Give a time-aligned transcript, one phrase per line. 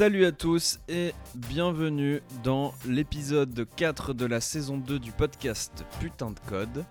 [0.00, 6.30] Salut à tous et bienvenue dans l'épisode 4 de la saison 2 du podcast Putain
[6.30, 6.86] de Code.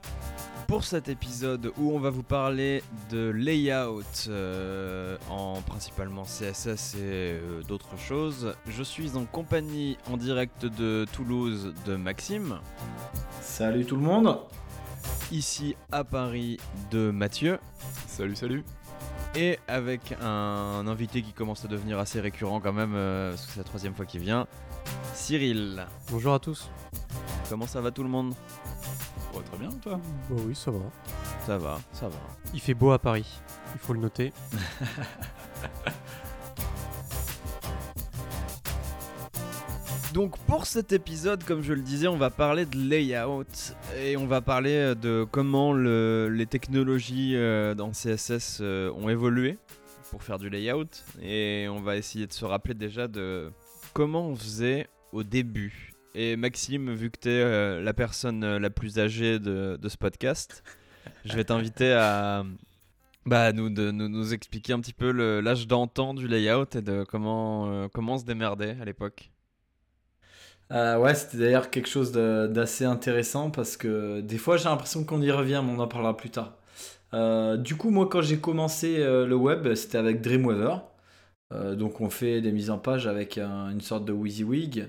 [0.68, 7.00] Pour cet épisode où on va vous parler de layout euh, en principalement CSS et
[7.02, 12.60] euh, d'autres choses, je suis en compagnie en direct de Toulouse de Maxime.
[13.42, 14.38] Salut tout le monde.
[15.32, 16.58] Ici à Paris
[16.92, 17.58] de Mathieu.
[18.06, 18.64] Salut, salut.
[19.36, 23.52] Et avec un invité qui commence à devenir assez récurrent quand même, euh, parce que
[23.52, 24.48] c'est la troisième fois qu'il vient,
[25.14, 25.86] Cyril.
[26.10, 26.70] Bonjour à tous.
[27.48, 28.34] Comment ça va tout le monde?
[29.34, 30.00] Oh, très bien, toi?
[30.30, 30.80] Bah oui, ça va.
[31.46, 32.18] Ça va, ça va.
[32.54, 33.28] Il fait beau à Paris,
[33.76, 34.34] il faut le noter.
[40.14, 43.46] Donc pour cet épisode, comme je le disais, on va parler de layout
[43.96, 49.10] et on va parler euh, de comment le- les technologies euh, dans CSS euh, ont
[49.10, 49.60] évolué
[50.10, 50.88] pour faire du layout
[51.22, 53.52] et on va essayer de se rappeler déjà de
[53.94, 55.94] comment on faisait au début.
[56.16, 60.64] Et Maxime, vu que tu es la personne la plus âgée de, ce podcast,
[61.24, 62.44] je vais t'inviter à
[63.28, 68.18] bah, nous, expliquer un petit peu l'âge d'antan du layout et de comment, comment on
[68.18, 69.30] se démerdait à l'époque.
[70.72, 75.22] Euh, ouais, c'était d'ailleurs quelque chose d'assez intéressant parce que des fois j'ai l'impression qu'on
[75.22, 76.54] y revient, mais on en parlera plus tard.
[77.14, 80.78] Euh, du coup, moi quand j'ai commencé euh, le web, c'était avec Dreamweaver.
[81.78, 84.88] Donc on fait des mises en page avec un- une sorte de WYSIWYG.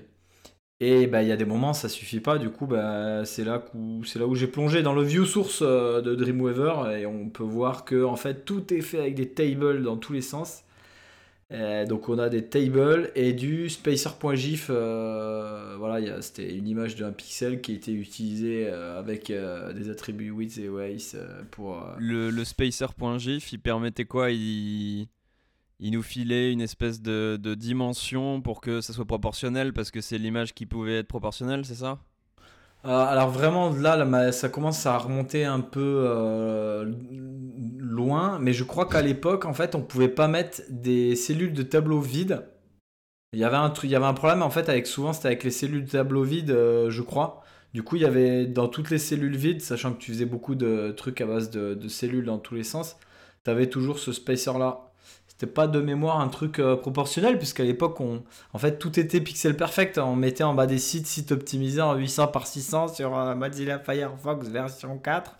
[0.81, 3.63] Et bah, il y a des moments ça suffit pas, du coup bah, c'est là,
[3.75, 7.85] où- là où j'ai plongé dans le view source de Dreamweaver et on peut voir
[7.85, 10.63] que en fait tout est fait avec des tables dans tous les sens.
[11.51, 14.67] Euh, donc on a des tables et du spacer.gif.
[14.69, 19.31] euh, voilà, c'était une image d'un pixel qui était utilisée euh, avec
[19.75, 21.17] des attributs width et weight
[21.51, 21.85] pour.
[21.99, 24.31] Le, le spacer.gif, il permettait quoi?
[24.31, 25.07] Il,
[25.79, 29.99] il nous filait une espèce de, de dimension pour que ça soit proportionnel parce que
[29.99, 31.99] c'est l'image qui pouvait être proportionnelle, c'est ça?
[32.83, 36.91] Alors vraiment là, ça commence à remonter un peu euh,
[37.77, 41.63] loin, mais je crois qu'à l'époque en fait on pouvait pas mettre des cellules de
[41.63, 42.45] tableau vides.
[43.33, 45.27] Il y avait un truc, il y avait un problème en fait avec souvent c'était
[45.27, 47.43] avec les cellules de tableau vides, euh, je crois.
[47.73, 50.55] Du coup il y avait dans toutes les cellules vides, sachant que tu faisais beaucoup
[50.55, 52.97] de trucs à base de, de cellules dans tous les sens,
[53.45, 54.90] tu avais toujours ce spacer là.
[55.41, 58.21] C'était pas de mémoire un truc euh, proportionnel puisqu'à l'époque on,
[58.53, 59.97] en fait, tout était pixel perfect.
[59.97, 63.79] On mettait en bas des sites, sites optimisés en 800 par 600 sur euh, Mozilla
[63.79, 65.35] Firefox version 4.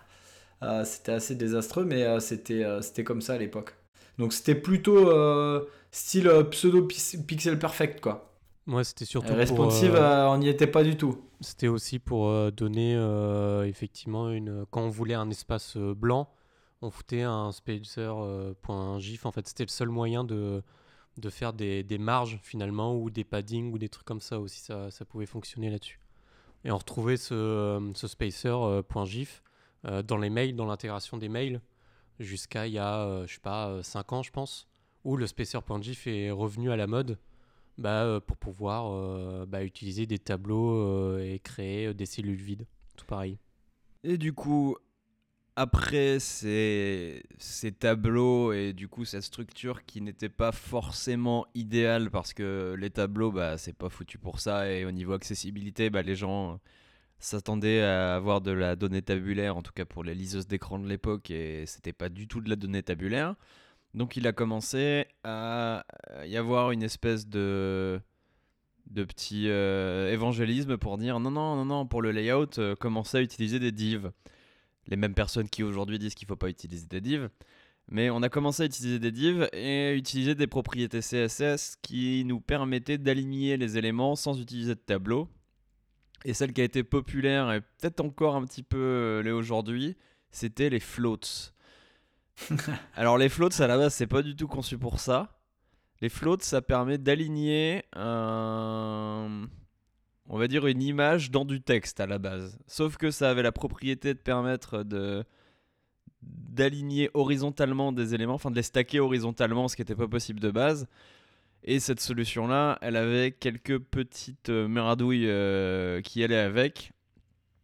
[0.63, 3.75] Euh, c'était assez désastreux, mais euh, c'était c'était comme ça à l'époque.
[4.17, 5.07] Donc c'était plutôt
[5.91, 8.33] style pseudo pix- pixel perfect quoi.
[8.66, 11.19] Moi, c'était surtout responsive, pour, on n'y était pas du tout.
[11.41, 12.94] C'était aussi pour donner
[13.68, 14.66] effectivement une.
[14.72, 16.28] Quand on voulait un espace blanc,
[16.81, 19.25] on foutait un spacer.gif.
[19.25, 20.64] En fait, c'était le seul moyen de,
[21.18, 24.59] de faire des, des marges finalement ou des paddings ou des trucs comme ça aussi.
[24.59, 26.00] Ça, ça pouvait fonctionner là-dessus.
[26.64, 29.44] Et on retrouvait ce, euh, ce spacer.gif
[29.86, 31.62] euh, dans les mails, dans l'intégration des mails,
[32.19, 34.68] jusqu'à il y a, euh, je sais pas, 5 ans, je pense,
[35.03, 37.18] où le spacer.gif est revenu à la mode
[37.78, 42.42] bah, euh, pour pouvoir euh, bah, utiliser des tableaux euh, et créer euh, des cellules
[42.42, 42.68] vides.
[42.96, 43.38] Tout pareil.
[44.03, 44.78] Et du coup,
[45.56, 47.23] après ces,
[47.79, 53.31] tableaux et du coup cette structure qui n'était pas forcément idéale parce que les tableaux,
[53.31, 56.59] bah, c'est pas foutu pour ça et au niveau accessibilité, bah, les gens
[57.19, 60.88] s'attendaient à avoir de la donnée tabulaire, en tout cas pour les liseuses d'écran de
[60.88, 63.36] l'époque, et c'était pas du tout de la donnée tabulaire.
[63.94, 65.86] Donc il a commencé à
[66.25, 68.01] y avoir une espèce de
[68.89, 73.18] de petit euh, évangélisme pour dire non non non non pour le layout euh, commencez
[73.18, 74.12] à utiliser des divs
[74.88, 77.30] les mêmes personnes qui aujourd'hui disent qu'il faut pas utiliser des divs
[77.89, 82.39] mais on a commencé à utiliser des divs et utiliser des propriétés CSS qui nous
[82.39, 85.28] permettaient d'aligner les éléments sans utiliser de tableau.
[86.24, 89.98] Et celle qui a été populaire et peut-être encore un petit peu euh, l'est aujourd'hui
[90.30, 91.51] c'était les floats.
[92.95, 95.42] Alors les floats à la base c'est pas du tout conçu pour ça.
[96.01, 99.48] Les floats, ça permet d'aligner un...
[100.31, 102.57] on va dire une image dans du texte à la base.
[102.66, 105.25] Sauf que ça avait la propriété de permettre de
[106.22, 110.50] d'aligner horizontalement des éléments, enfin de les stacker horizontalement, ce qui n'était pas possible de
[110.50, 110.88] base.
[111.63, 116.94] Et cette solution-là, elle avait quelques petites euh, meradouilles euh, qui allaient avec.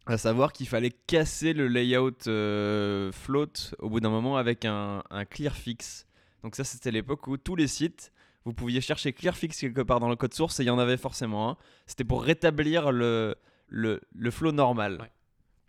[0.06, 5.02] À savoir qu'il fallait casser le layout euh, float au bout d'un moment avec un,
[5.10, 6.06] un clear fix.
[6.42, 8.12] Donc ça, c'était l'époque où tous les sites,
[8.44, 10.96] vous pouviez chercher clearfix quelque part dans le code source et il y en avait
[10.96, 11.56] forcément un.
[11.86, 13.34] C'était pour rétablir le,
[13.68, 14.98] le, le flow normal.
[15.00, 15.10] Ouais.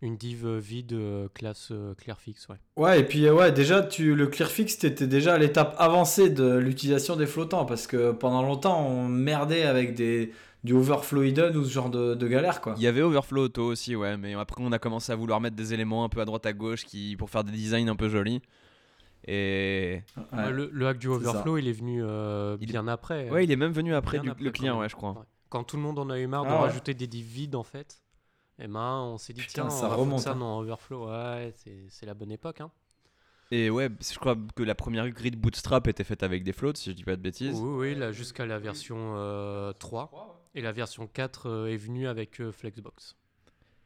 [0.01, 2.55] Une div euh, vide euh, classe euh, Clearfix, ouais.
[2.77, 6.55] Ouais, et puis euh, ouais, déjà, tu, le Clearfix, t'étais déjà à l'étape avancée de
[6.55, 10.31] l'utilisation des flottants, parce que pendant longtemps, on merdait avec des,
[10.63, 12.75] du overflow hidden ou ce genre de, de galère, quoi.
[12.77, 15.57] Il y avait Overflow Auto aussi, ouais, mais après on a commencé à vouloir mettre
[15.57, 18.07] des éléments un peu à droite à gauche qui, pour faire des designs un peu
[18.07, 18.41] jolis.
[19.27, 20.01] Et
[20.31, 20.51] Ouais.
[20.51, 23.29] Le, le hack du overflow, il est venu euh, Il- bien après.
[23.29, 25.11] ouais, il est même venu après Bien du, après, le client, ouais, je crois.
[25.11, 25.25] Ouais.
[25.49, 26.67] Quand tout le monde en a eu marre de Ah ouais.
[26.67, 28.01] rajouter des divs vides, en fait,
[28.59, 30.35] eh ben, on s'est dit, Putain, tiens, ça on va foutre remonte, ça hein.
[30.35, 31.09] dans overflow.
[31.09, 31.53] Ouais,
[31.89, 32.61] c'est la bonne époque.
[32.61, 32.71] Hein.
[33.51, 36.91] Et ouais, je crois que la première grid Bootstrap était faite avec des floats, si
[36.91, 37.59] je dis pas de bêtises.
[37.59, 40.45] Oui, oui, là, jusqu'à la version euh, 3.
[40.55, 43.15] Et la version 4 euh, est venue avec euh, Flexbox.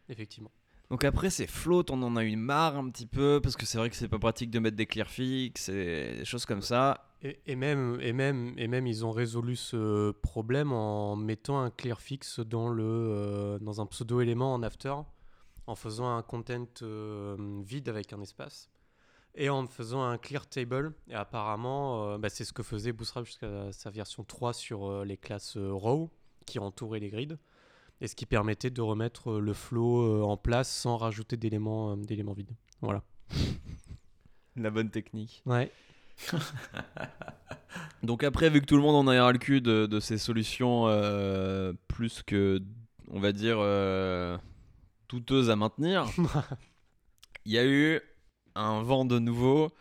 [0.09, 0.51] Effectivement.
[0.89, 3.77] Donc après, ces floats, on en a eu marre un petit peu, parce que c'est
[3.77, 7.09] vrai que c'est pas pratique de mettre des clearfix et des choses comme ça.
[7.45, 12.41] Et, même, et, même, et même, ils ont résolu ce problème en mettant un clearfix
[12.41, 14.93] dans, le, euh, dans un pseudo-élément en after,
[15.65, 18.69] en faisant un content euh, vide avec un espace,
[19.35, 20.93] et en faisant un clear table.
[21.07, 25.15] Et apparemment, euh, bah, c'est ce que faisait Bootstrap jusqu'à sa version 3 sur les
[25.15, 26.11] classes row
[26.45, 27.37] qui entouraient les grids,
[28.03, 31.93] et ce qui permettait de remettre euh, le flow euh, en place sans rajouter d'éléments
[31.93, 32.51] euh, d'éléments vides.
[32.81, 33.01] Voilà.
[34.57, 35.41] La bonne technique.
[35.45, 35.71] Ouais.
[38.03, 40.17] Donc après, vu que tout le monde en a ras le cul de, de ces
[40.17, 42.61] solutions euh, plus que,
[43.09, 44.37] on va dire, euh,
[45.07, 46.05] douteuses à maintenir,
[47.45, 48.01] il y a eu
[48.55, 49.71] un vent de nouveau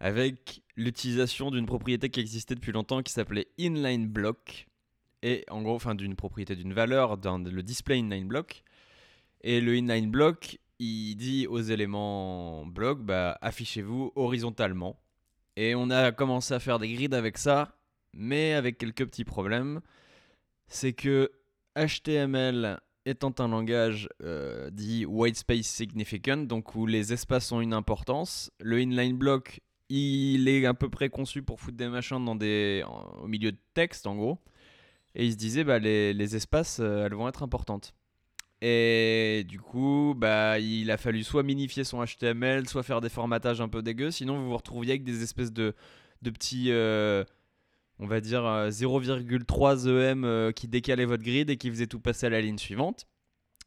[0.00, 4.67] avec l'utilisation d'une propriété qui existait depuis longtemps qui s'appelait inline block
[5.22, 8.62] et en gros enfin d'une propriété d'une valeur dans le display inline block.
[9.42, 15.00] Et le inline block il dit aux éléments block bah affichez-vous horizontalement.
[15.56, 17.78] Et on a commencé à faire des grids avec ça
[18.14, 19.80] mais avec quelques petits problèmes.
[20.68, 21.30] C'est que
[21.76, 27.72] HTML étant un langage euh, dit white space significant, donc où les espaces ont une
[27.72, 32.36] importance, le inline block, il est à peu près conçu pour foutre des machins dans
[32.36, 32.84] des,
[33.22, 34.38] au milieu de texte, en gros.
[35.18, 37.92] Et il se disait, bah, les, les espaces, euh, elles vont être importantes.
[38.62, 43.60] Et du coup, bah, il a fallu soit minifier son HTML, soit faire des formatages
[43.60, 45.74] un peu dégueux, sinon vous vous retrouviez avec des espèces de,
[46.22, 46.70] de petits...
[46.70, 47.24] euh,
[47.98, 52.00] on va dire euh, 0,3 EM euh, qui décalait votre grid et qui faisait tout
[52.00, 53.06] passer à la ligne suivante.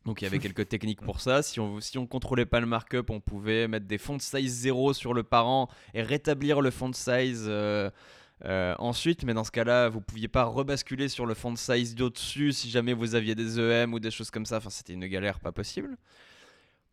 [0.05, 1.43] Donc il y avait quelques techniques pour ça.
[1.43, 4.93] Si on si on contrôlait pas le markup, on pouvait mettre des font size 0
[4.93, 7.89] sur le parent et rétablir le font size euh,
[8.45, 9.23] euh, ensuite.
[9.23, 12.93] Mais dans ce cas-là, vous pouviez pas rebasculer sur le font size d'au-dessus si jamais
[12.93, 14.57] vous aviez des EM ou des choses comme ça.
[14.57, 15.97] Enfin, c'était une galère pas possible.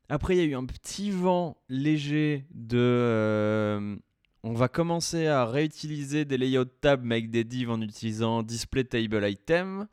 [0.08, 2.78] Après, il y a eu un petit vent léger de.
[2.78, 3.96] euh,
[4.42, 8.84] on va commencer à réutiliser des layouts tab mais avec des divs en utilisant display
[8.84, 9.86] table item,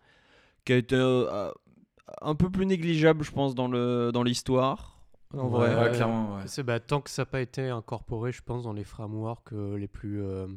[0.63, 1.51] qui a été euh,
[2.22, 5.00] un peu plus négligeable, je pense, dans le dans l'histoire.
[5.34, 5.75] En Ouais, vrai.
[5.75, 6.44] ouais, clairement, ouais.
[6.46, 9.78] C'est bah, tant que ça n'a pas été incorporé, je pense, dans les frameworks euh,
[9.78, 10.48] les plus euh,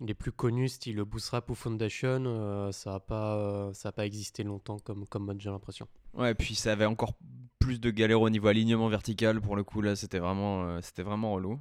[0.00, 4.06] les plus connus, style Bootstrap ou Foundation, euh, ça n'a pas euh, ça a pas
[4.06, 5.86] existé longtemps comme comme mode, j'ai l'impression.
[6.14, 7.14] Ouais, puis ça avait encore
[7.58, 9.40] plus de galères au niveau alignement vertical.
[9.40, 11.60] Pour le coup, là, c'était vraiment, euh, c'était vraiment relou.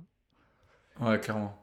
[0.99, 1.55] Ouais, clairement.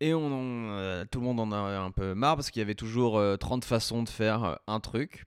[0.00, 2.62] Et on, en- euh, tout le monde en a un peu marre parce qu'il y
[2.64, 5.26] avait toujours euh, 30 façons de faire euh, un truc.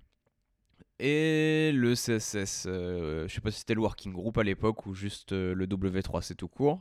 [0.99, 4.93] Et le CSS, euh, je sais pas si c'était le working group à l'époque ou
[4.93, 6.79] juste euh, le W3C tout court.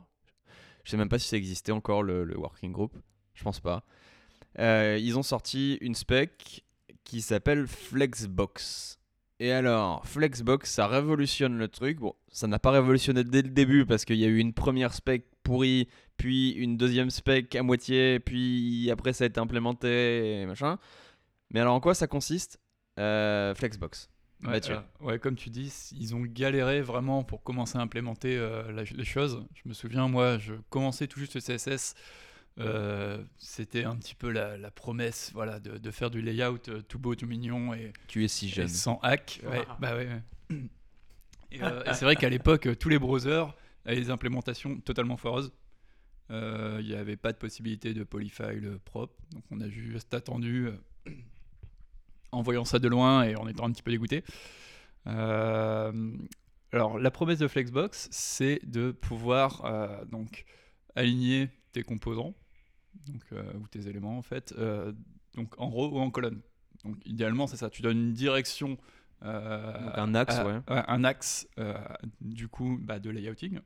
[0.83, 2.93] Je sais même pas si ça existait encore le, le working group.
[3.35, 3.83] Je pense pas.
[4.59, 6.63] Euh, ils ont sorti une spec
[7.03, 8.99] qui s'appelle Flexbox.
[9.39, 11.99] Et alors, Flexbox, ça révolutionne le truc.
[11.99, 14.93] Bon, ça n'a pas révolutionné dès le début parce qu'il y a eu une première
[14.93, 20.45] spec pourrie, puis une deuxième spec à moitié, puis après ça a été implémenté et
[20.45, 20.77] machin.
[21.51, 22.59] Mais alors en quoi ça consiste
[22.97, 24.09] Euh, Flexbox?
[24.43, 24.75] Ouais, Mathieu.
[24.75, 28.83] euh, ouais, comme tu dis, ils ont galéré vraiment pour commencer à implémenter euh, la-
[28.83, 29.45] les choses.
[29.53, 31.93] Je me souviens, moi, je commençais tout juste le CSS.
[32.59, 36.81] Euh, C'était un petit peu la, la promesse voilà, de, de faire du layout euh,
[36.81, 38.67] tout beau, tout mignon et, Tu es si et jeune.
[38.67, 39.41] sans hack.
[39.43, 40.07] Ouais, bah ouais,
[40.49, 40.57] ouais.
[41.51, 43.53] Et, euh, et c'est vrai qu'à l'époque, tous les browsers
[43.85, 45.53] avaient des implémentations totalement foireuses.
[46.31, 49.13] Euh, Il n'y avait pas de possibilité de polyfile propre.
[49.31, 51.11] Donc on a juste attendu euh,
[52.31, 54.23] en voyant ça de loin et en étant un petit peu dégoûté.
[55.07, 56.11] Euh,
[56.73, 60.45] alors la promesse de Flexbox, c'est de pouvoir euh, donc
[60.95, 62.33] aligner tes composants
[63.07, 64.91] donc, euh, ou tes éléments en fait, euh,
[65.35, 66.41] donc en row ou en colonne.
[66.83, 68.77] Donc idéalement c'est ça, tu donnes une direction.
[69.23, 70.59] euh, un axe, à- ouais.
[70.67, 71.47] Un axe
[72.21, 73.59] du coup bah, de layouting.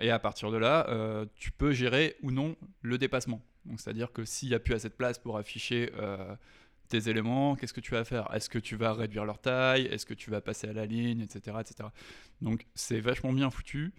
[0.00, 3.42] Et à partir de là, euh, tu peux gérer ou non le dépassement.
[3.66, 6.34] Donc c'est-à-dire que s'il n'y a plus assez de place pour afficher euh,
[6.88, 8.32] tes éléments, qu'est-ce que tu vas faire?
[8.34, 9.86] Est-ce que tu vas réduire leur taille?
[9.86, 11.60] Est-ce que tu vas passer à la ligne, etc.
[11.60, 11.88] etc.
[12.40, 13.92] Donc c'est vachement bien foutu.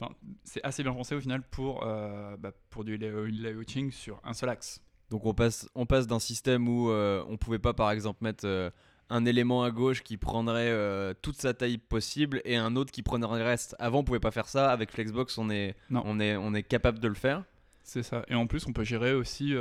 [0.00, 0.12] Enfin,
[0.44, 4.32] c'est assez bien pensé au final pour, euh, bah, pour du lay- layouting sur un
[4.32, 4.80] seul axe.
[5.10, 8.46] Donc on passe, on passe d'un système où euh, on pouvait pas par exemple mettre
[8.46, 8.70] euh,
[9.10, 13.02] un élément à gauche qui prendrait euh, toute sa taille possible et un autre qui
[13.02, 13.74] prendrait le reste.
[13.78, 14.70] Avant on pouvait pas faire ça.
[14.70, 16.02] Avec Flexbox on est, Non.
[16.04, 17.42] on est, on est capable de le faire.
[17.82, 18.22] C'est ça.
[18.28, 19.54] Et en plus, on peut gérer aussi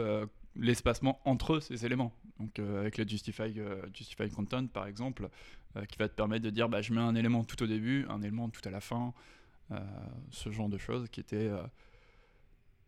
[0.55, 2.11] l'espacement entre ces éléments.
[2.39, 3.53] Donc avec le Justify,
[3.93, 5.29] Justify Content par exemple,
[5.87, 8.21] qui va te permettre de dire bah, je mets un élément tout au début, un
[8.21, 9.13] élément tout à la fin,
[10.31, 11.61] ce genre de choses qui était euh,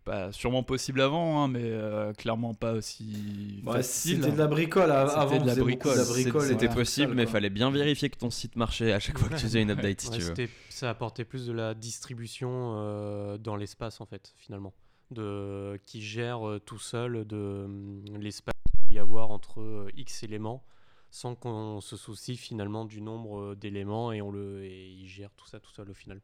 [0.05, 4.17] bah, sûrement possible avant, hein, mais euh, clairement pas aussi Ouais, facile.
[4.23, 5.37] C'était de la bricole à- C'était avant.
[5.41, 5.97] de la bricole.
[6.45, 9.35] C'était possible mais il fallait bien vérifier que ton site marchait à chaque fois que
[9.35, 10.33] tu faisais une update si Ouais, tu veux.
[10.69, 14.73] Ça apportait plus de la distribution euh, dans l'espace en fait, finalement,
[15.11, 19.89] de qui gère euh, tout seul de hum, l'espace qu'il peut y avoir entre euh,
[19.95, 20.63] X éléments,
[21.11, 25.29] sans qu'on se soucie finalement du nombre euh, d'éléments et on le et il gère
[25.35, 26.21] tout ça tout seul au final.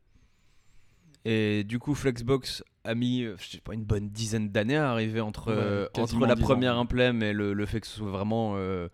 [1.25, 4.91] Et du coup, Flexbox a mis, euh, je sais pas, une bonne dizaine d'années à
[4.91, 6.45] arriver entre, Ouais, euh, entre la 10 ans.
[6.45, 8.53] première implème et le, le fait que ce soit vraiment.
[8.57, 8.87] euh,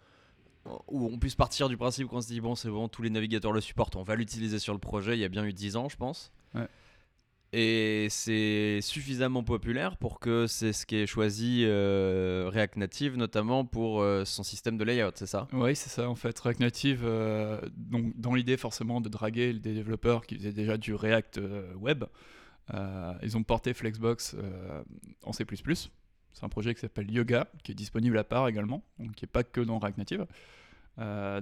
[0.87, 3.51] où on puisse partir du principe qu'on se dit, bon, c'est bon, tous les navigateurs
[3.51, 5.17] le supportent, on va l'utiliser sur le projet.
[5.17, 6.31] Il y a bien eu 10 ans, je pense.
[6.53, 6.67] Ouais.
[7.53, 13.65] Et c'est suffisamment populaire pour que c'est ce qui est choisi euh, React Native, notamment
[13.65, 15.49] pour euh, son système de layout, c'est ça?
[15.51, 16.39] Oui, c'est ça en fait.
[16.39, 20.95] React Native, euh, donc, dans l'idée forcément de draguer des développeurs qui faisaient déjà du
[20.95, 21.41] React
[21.75, 22.05] web,
[23.21, 24.37] ils ont porté Flexbox
[25.23, 25.45] en C++.
[26.33, 29.31] C'est un projet qui s'appelle Yoga, qui est disponible à part également, donc qui n'est
[29.31, 30.25] pas que dans React Native.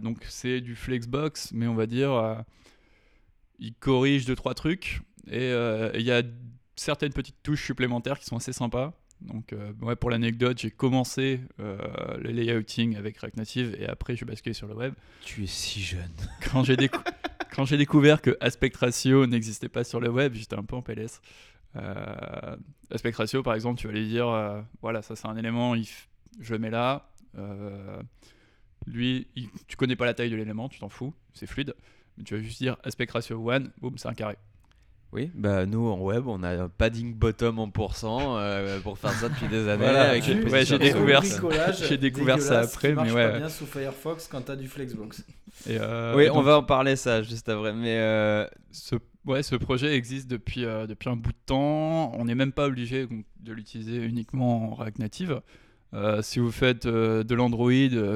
[0.01, 2.43] Donc c'est du Flexbox, mais on va dire,
[3.59, 6.21] il corrige deux trois trucs et euh, et il y a
[6.75, 8.93] certaines petites touches supplémentaires qui sont assez sympas.
[9.21, 11.77] Donc euh, ouais, pour l'anecdote, j'ai commencé euh,
[12.19, 14.93] le layouting avec React Native et après je suis basculé sur le web.
[15.25, 16.11] Tu es si jeune.
[16.51, 17.03] Quand j'ai décou-
[17.77, 21.19] découvert que Aspect Ratio n'existait pas sur le web, j'étais un peu en PLS.
[21.75, 22.55] Euh,
[22.89, 25.85] aspect Ratio, par exemple, tu vas lui dire, euh, voilà, ça c'est un élément, il
[26.39, 27.09] je le mets là.
[28.87, 31.75] Lui, il- tu connais pas la taille de l'élément, tu t'en fous, c'est fluide.
[32.17, 34.37] Mais tu vas juste dire Aspect Ratio 1, boum, c'est un carré.
[35.11, 39.11] Oui, bah nous en web, on a un padding bottom en pourcent euh, pour faire
[39.13, 39.83] ça depuis des années.
[39.83, 41.39] Voilà, avec j'ai- ouais, découvert ça.
[41.41, 43.37] bricolage J'ai découvert ça dégueulasse après, mais pas ouais.
[43.39, 45.25] bien sous Firefox quand t'as du Flexbox.
[45.67, 47.73] Et, euh, Oui, on va en parler ça juste après.
[47.73, 52.11] Mais euh, Ce, ouais, ce projet existe depuis, euh, depuis un bout de temps.
[52.15, 53.07] On n'est même pas obligé
[53.39, 55.41] de l'utiliser uniquement en React Native.
[55.95, 57.71] Euh, si vous faites euh, de l'Android,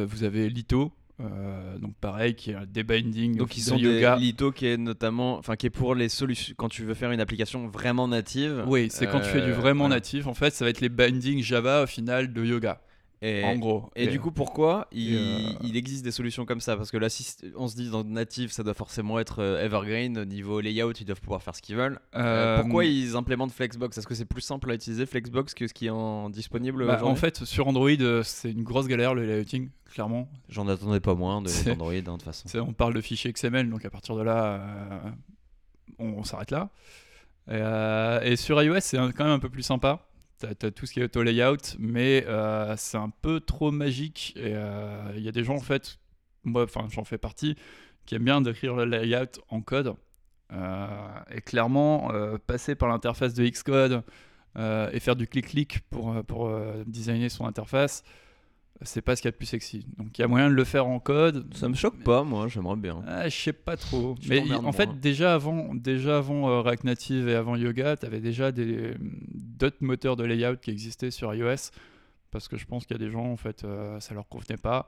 [0.05, 0.91] vous avez Lito.
[1.21, 4.15] Euh, donc pareil, qui est un debinding donc de ils sont yoga.
[4.15, 7.11] des Lito qui est notamment, enfin qui est pour les solutions quand tu veux faire
[7.11, 8.63] une application vraiment native.
[8.67, 10.25] Oui, c'est quand tu fais du Euh, vraiment natif.
[10.27, 12.81] En fait, ça va être les bindings Java au final de yoga.
[13.25, 13.89] Et, en gros.
[13.95, 16.75] et du coup, pourquoi il, euh, il existe des solutions comme ça?
[16.75, 20.17] Parce que là, si on se dit dans native, ça doit forcément être euh, evergreen
[20.17, 22.01] au niveau layout, ils doivent pouvoir faire ce qu'ils veulent.
[22.15, 23.97] Euh, pourquoi ils implémentent Flexbox?
[23.97, 26.99] Est-ce que c'est plus simple à utiliser Flexbox que ce qui est en disponible bah,
[27.01, 27.89] En fait, sur Android,
[28.23, 30.27] c'est une grosse galère le layouting, clairement.
[30.49, 32.49] J'en attendais pas moins de Android hein, de toute façon.
[32.67, 34.99] On parle de fichiers XML, donc à partir de là, euh,
[35.97, 36.71] on, on s'arrête là.
[37.47, 40.05] Et, euh, et sur iOS, c'est quand même un peu plus sympa.
[40.59, 44.33] Tu as, tout ce qui est auto-layout, mais euh, c'est un peu trop magique.
[44.37, 45.99] Euh, il y a des gens, en fait,
[46.43, 47.55] moi, enfin, j'en fais partie,
[48.05, 49.95] qui aiment bien décrire le layout en code.
[50.51, 50.87] Euh,
[51.31, 52.11] et clairement,
[52.45, 54.03] passer par l'interface de Xcode
[54.57, 56.51] et faire du clic-clic pour, pour
[56.85, 58.03] designer son interface,
[58.81, 59.85] c'est pas ce qu'il y a de plus sexy.
[59.97, 61.53] Donc il y a moyen de le faire en code.
[61.55, 63.01] Ça me choque pas, moi, j'aimerais bien.
[63.07, 64.15] Ah, je sais pas trop.
[64.27, 64.71] Mais en moins.
[64.71, 69.77] fait, déjà avant, déjà avant euh, React Native et avant Yoga, tu avais déjà d'autres
[69.81, 71.71] moteurs de layout qui existaient sur iOS.
[72.31, 74.57] Parce que je pense qu'il y a des gens, en fait, euh, ça leur convenait
[74.57, 74.87] pas.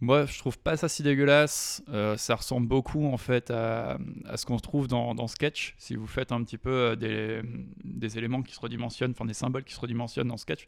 [0.00, 1.82] Moi, je trouve pas ça si dégueulasse.
[1.88, 5.74] Euh, ça ressemble beaucoup, en fait, à, à ce qu'on trouve dans, dans Sketch.
[5.78, 7.40] Si vous faites un petit peu euh, des,
[7.84, 10.66] des éléments qui se redimensionnent, enfin des symboles qui se redimensionnent dans Sketch,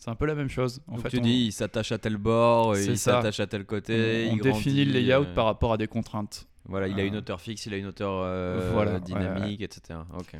[0.00, 0.80] c'est un peu la même chose.
[0.88, 3.64] En Donc fait, tu on- dis, il s'attache à tel bord, il s'attache à tel
[3.64, 4.28] côté.
[4.32, 6.48] on, définit le layout euh, par rapport à des contraintes.
[6.64, 9.60] Voilà, il a une Euh, hauteur fixe, il a une hauteur euh, voilà, ouais, dynamique,
[9.60, 10.00] etc.
[10.18, 10.34] Ok.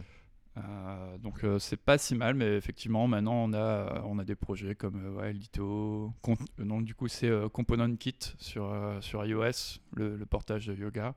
[0.56, 4.34] Euh, donc euh, c'est pas si mal, mais effectivement maintenant on a on a des
[4.34, 6.12] projets comme ouais, Lito,
[6.58, 11.14] non du coup c'est Component Kit sur sur iOS, le, le portage de Yoga.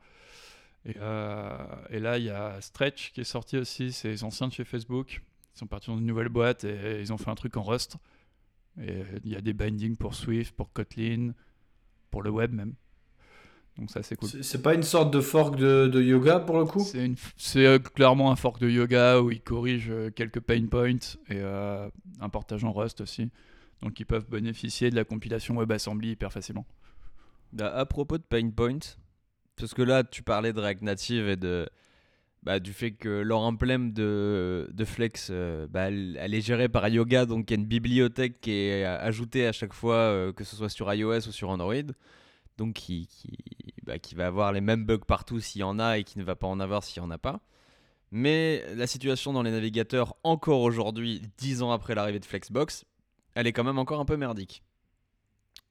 [0.86, 4.54] Et, et là il y a Stretch qui est sorti aussi, c'est les anciens de
[4.54, 5.22] chez Facebook.
[5.56, 7.98] Ils sont partis dans une nouvelle boîte et ils ont fait un truc en Rust.
[8.82, 11.34] Et il y a des bindings pour Swift, pour Kotlin,
[12.10, 12.74] pour le web même.
[13.78, 14.30] Donc ça c'est cool.
[14.30, 16.86] C'est- pas une sorte de fork de, de yoga pour le coup?
[17.38, 20.96] C'est euh, clairement un fork de yoga où il corrige euh, quelques pain points
[21.30, 21.90] et euh,
[22.20, 23.30] un portage en Rust aussi.
[23.82, 26.66] Donc ils peuvent bénéficier de la compilation WebAssembly hyper facilement.
[27.52, 28.80] Bah, à propos de Pain Point,
[29.56, 31.68] parce que là tu parlais de React Native et de
[32.44, 36.88] bah, du fait que leur emblème de, de Flex, euh, bah, elle, est gérée par
[36.90, 40.44] Yoga, donc il y a une bibliothèque qui est ajoutée à chaque fois, euh, que
[40.44, 41.74] ce soit sur iOS ou sur Android,
[42.58, 43.38] donc qui, qui,
[43.84, 46.24] bah, qui va avoir les mêmes bugs partout s'il y en a et qui ne
[46.24, 47.40] va pas en avoir s'il n'y en a pas.
[48.12, 52.86] Mais la situation dans les navigateurs, encore aujourd'hui, 10 ans après l'arrivée de Flexbox,
[53.36, 54.64] elle est quand même encore un peu merdique.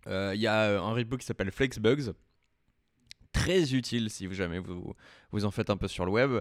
[0.07, 2.15] Euh, Il y a un repo qui s'appelle Flexbugs,
[3.33, 4.95] très utile si jamais vous,
[5.31, 6.41] vous en faites un peu sur le web,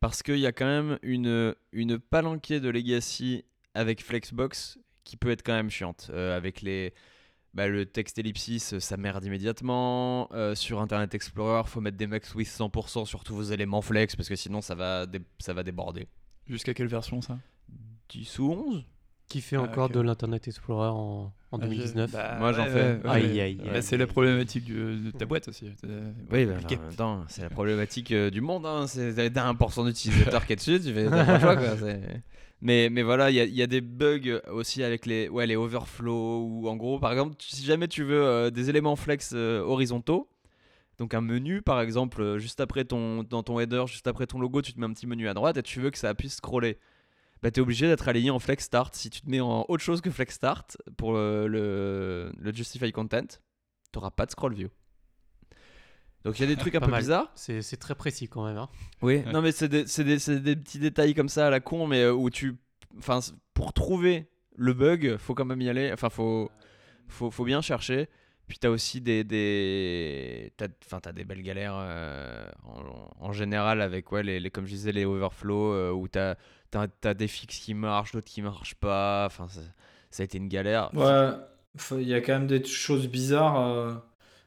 [0.00, 5.30] parce qu'il y a quand même une, une palanquée de legacy avec Flexbox qui peut
[5.30, 6.10] être quand même chiante.
[6.12, 6.92] Euh, avec les,
[7.54, 10.28] bah, le texte ellipsis, ça merde immédiatement.
[10.32, 14.16] Euh, sur Internet Explorer, faut mettre des max with 100% sur tous vos éléments flex,
[14.16, 15.06] parce que sinon ça va,
[15.38, 16.06] ça va déborder.
[16.46, 17.38] Jusqu'à quelle version ça?
[18.10, 18.84] 10 ou 11
[19.28, 22.64] Qui fait Ah, encore de l'Internet Explorer en, en Ah, je- 2019 bah, Moi, j'en
[22.64, 22.72] fais.
[22.72, 25.70] ouais, ouais, Aïe, aïe, Bah, aïe, c'est la problématique du- de ta boîte aussi.
[26.30, 26.56] Oui, bah,
[27.28, 28.64] c'est la problématique euh, du monde.
[28.66, 28.86] Hein.
[28.86, 31.76] C'est t'as 1% d'utilisateurs qui est dessus, tu fais t'as pas le choix, quoi.
[31.76, 32.22] C'est-
[32.60, 35.46] Mais, mais voilà, il y a, il y a des bugs aussi avec les, ouais,
[35.46, 36.40] les overflows.
[36.42, 40.28] Ou en gros, par exemple, si jamais tu veux euh, des éléments flex euh, horizontaux,
[40.98, 44.60] donc un menu par exemple, juste après ton, dans ton header, juste après ton logo,
[44.60, 46.78] tu te mets un petit menu à droite et tu veux que ça puisse scroller.
[47.42, 48.94] Bah, tu es obligé d'être aligné en flex start.
[48.94, 52.90] Si tu te mets en autre chose que flex start pour le, le, le justify
[52.92, 53.26] content,
[53.92, 54.68] tu pas de scroll view.
[56.24, 57.00] Donc il y a des trucs un peu mal.
[57.00, 57.30] bizarres.
[57.34, 58.56] C'est très précis quand même.
[58.58, 58.68] hein.
[59.02, 59.32] Oui, Ouais.
[59.32, 62.12] non mais c'est des, des- des petits détails comme ça à la con, mais euh,
[62.12, 62.56] où tu...
[62.98, 63.20] Enfin,
[63.54, 65.92] pour trouver le bug, faut quand même y aller.
[65.92, 66.50] Enfin, faut,
[67.06, 68.08] faut, faut bien chercher.
[68.48, 69.24] Puis t'as aussi des...
[69.24, 70.52] des...
[70.56, 74.66] T'as, enfin, t'as des belles galères euh, en, en général avec, ouais, les, les- comme
[74.66, 76.34] je disais, les overflows, euh, où t'as,
[76.70, 79.24] t'as, t'as des fixes qui marchent, d'autres qui marchent pas.
[79.26, 79.60] Enfin, ça,
[80.10, 80.90] ça a été une galère.
[80.94, 81.30] Ouais,
[81.92, 83.60] il y a quand même des choses bizarres.
[83.60, 83.94] euh.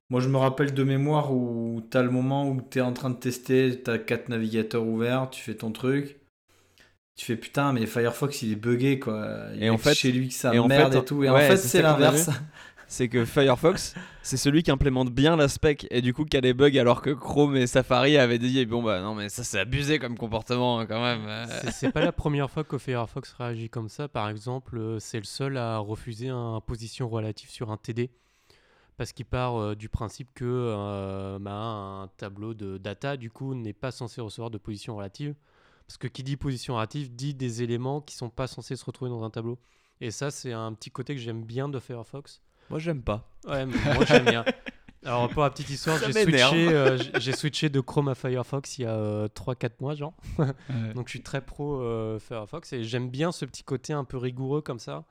[0.09, 2.91] Moi, je me rappelle de mémoire où tu as le moment où tu es en
[2.93, 6.17] train de tester, tu as quatre navigateurs ouverts, tu fais ton truc.
[7.15, 9.27] Tu fais putain, mais Firefox il est buggé quoi.
[9.53, 11.23] Il Et en fait- chez lui que ça merde fait, et tout.
[11.23, 12.29] Et ouais, en fait, c'est l'inverse.
[12.91, 16.41] C'est que Firefox, c'est celui qui implémente bien la spec et du coup qui a
[16.41, 19.59] des bugs alors que Chrome et Safari avaient dit bon bah non mais ça c'est
[19.59, 21.25] abusé comme comportement hein, quand même.
[21.25, 21.45] euh.
[21.61, 24.07] C'est- C'est pas la première fois que Firefox réagit comme ça.
[24.07, 28.09] Par exemple, euh, c'est le seul à refuser un position relative sur un TD.
[28.97, 33.55] Parce qu'il part euh, du principe que euh, bah, un tableau de data, du coup,
[33.55, 35.33] n'est pas censé recevoir de position relative.
[35.87, 39.09] Parce que qui dit position relative dit des éléments qui sont pas censés se retrouver
[39.09, 39.57] dans un tableau.
[40.01, 42.41] Et ça, c'est un petit côté que j'aime bien de Firefox.
[42.71, 43.29] Moi j'aime pas.
[43.47, 44.43] Ouais, mais moi j'aime bien.
[45.05, 48.83] Alors pour la petite histoire, j'ai switché, euh, j'ai switché de Chrome à Firefox il
[48.83, 50.13] y a 3-4 mois, genre.
[50.37, 50.45] Ouais.
[50.95, 54.17] Donc je suis très pro euh, Firefox et j'aime bien ce petit côté un peu
[54.17, 55.03] rigoureux comme ça.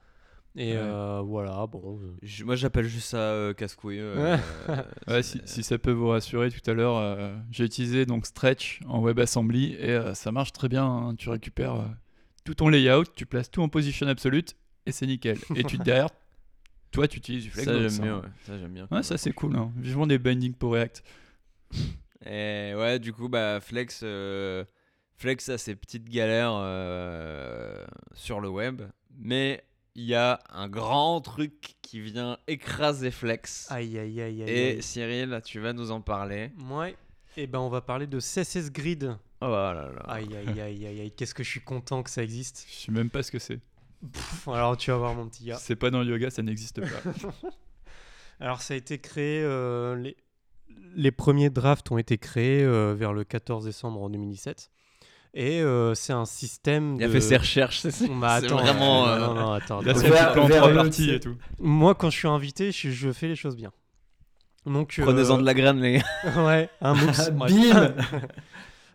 [0.57, 0.79] Et Ouais.
[0.81, 1.99] euh, voilà, bon.
[2.03, 4.01] euh, Je- moi j'appelle juste ça euh, casse-couille.
[4.01, 4.37] euh,
[4.69, 8.27] euh, Ouais, si, si ça peut vous rassurer, tout à l'heure, euh, j'ai utilisé donc
[8.27, 10.85] Stretch en WebAssembly et euh, ça marche très bien.
[10.85, 11.15] hein.
[11.17, 11.85] Tu récupères euh,
[12.45, 15.39] tout ton layout, tu places tout en position absolute et c'est nickel.
[15.55, 16.09] Et tu derrière,
[16.91, 17.95] toi, tu utilises du Ça Flexbox.
[17.95, 18.17] j'aime bien.
[18.19, 18.89] Ouais, ça j'aime bien.
[18.91, 19.57] Ouais, ça c'est cool.
[19.57, 19.73] hein.
[19.77, 21.03] Vivement des bindings pour React.
[22.27, 24.65] Et ouais, du coup, bah, Flex, euh,
[25.17, 28.83] Flex a ses petites galères euh, sur le web,
[29.19, 33.71] mais il y a un grand truc qui vient écraser Flex.
[33.71, 34.51] Aïe aïe aïe aïe.
[34.51, 34.83] Et.
[34.83, 36.51] Cyril, tu vas nous en parler.
[36.71, 36.95] Ouais.
[37.37, 39.17] Et ben on va parler de CSS Grid.
[39.41, 40.03] Oh là là.
[40.09, 41.13] Aïe aïe aïe aïe aïe.
[41.17, 42.67] Qu'est-ce que je suis content que ça existe.
[42.71, 43.61] Je sais même pas ce que c'est.
[44.13, 45.57] Pff, alors tu vas voir mon petit gars.
[45.57, 47.11] C'est pas dans le yoga, ça n'existe pas.
[48.41, 50.17] Alors ça a été créé, euh, les,
[50.95, 54.71] les premiers drafts ont été créés euh, vers le 14 décembre en 2017.
[55.35, 57.13] Et euh, c'est un système Il a de...
[57.13, 59.07] fait ses recherches, c'est Bah, vraiment.
[59.09, 61.37] euh, non, non, attends, en trois le- parties et tout.
[61.59, 63.71] Moi, quand je suis invité, je, je fais les choses bien.
[64.67, 66.45] Donc, euh, Prenez-en de la graine, les gars.
[66.47, 67.31] ouais, un mousse.
[67.33, 67.95] Bim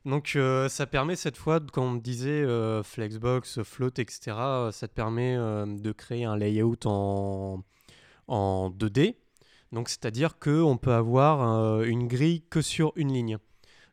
[0.06, 4.72] Donc, euh, ça permet cette fois, quand on me disait euh, Flexbox, Float, etc., euh,
[4.72, 7.63] ça te permet de créer un layout en,
[8.28, 9.15] en 2D.
[9.72, 13.38] Donc, c'est-à-dire qu'on peut avoir une grille que sur une ligne.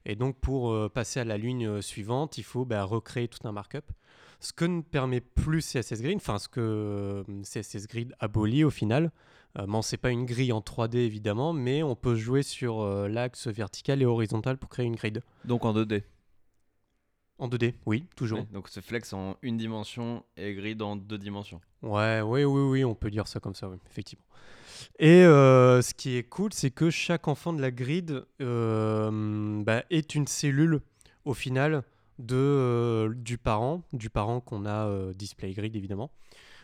[0.04, 3.90] Et donc, pour passer à la ligne suivante, il faut bah, recréer tout un markup.
[4.38, 9.12] Ce que ne permet plus CSS Grid, enfin ce que CSS Grid abolit au final.
[9.58, 13.08] Euh, bon, c'est pas une grille en 3D évidemment, mais on peut jouer sur euh,
[13.08, 15.22] l'axe vertical et horizontal pour créer une grid.
[15.44, 16.02] Donc en 2D.
[17.38, 18.44] En 2D, oui, toujours.
[18.52, 21.60] Donc c'est Flex en une dimension et grid en deux dimensions.
[21.82, 24.24] Ouais, oui, oui, oui, on peut dire ça comme ça, oui, effectivement.
[24.98, 29.82] Et euh, ce qui est cool, c'est que chaque enfant de la grid euh, bah,
[29.90, 30.80] est une cellule,
[31.24, 31.82] au final,
[32.18, 36.10] de, du parent, du parent qu'on a display grid évidemment.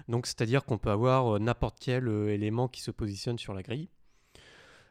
[0.09, 3.63] Donc c'est-à-dire qu'on peut avoir euh, n'importe quel euh, élément qui se positionne sur la
[3.63, 3.89] grille.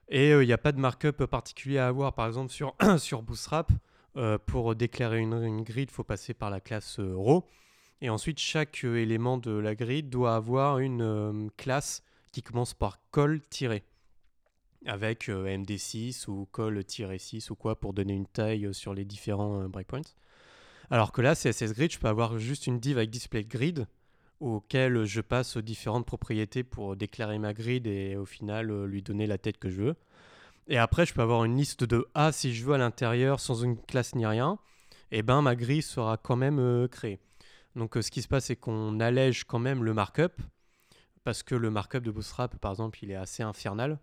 [0.09, 2.13] Et il n'y a pas de markup particulier à avoir.
[2.13, 3.71] Par exemple sur, sur Bootstrap,
[4.15, 7.45] euh, pour déclarer une, une grid, il faut passer par la classe euh, row.
[8.01, 12.73] Et ensuite, chaque euh, élément de la grid doit avoir une euh, classe qui commence
[12.73, 13.41] par call-
[14.85, 19.61] avec euh, MD6 ou call-6 ou quoi pour donner une taille euh, sur les différents
[19.61, 20.01] euh, breakpoints.
[20.89, 23.87] Alors que là, CSS Grid, je peux avoir juste une div avec display grid
[24.39, 29.01] auquel je passe aux différentes propriétés pour déclarer ma grid et au final euh, lui
[29.01, 29.95] donner la tête que je veux.
[30.67, 33.63] Et après, je peux avoir une liste de A si je veux à l'intérieur sans
[33.63, 34.59] une classe ni rien.
[35.11, 37.19] Et ben ma grille sera quand même euh, créée.
[37.75, 40.41] Donc euh, ce qui se passe, c'est qu'on allège quand même le markup
[41.23, 43.99] parce que le markup de Bootstrap, par exemple, il est assez infernal.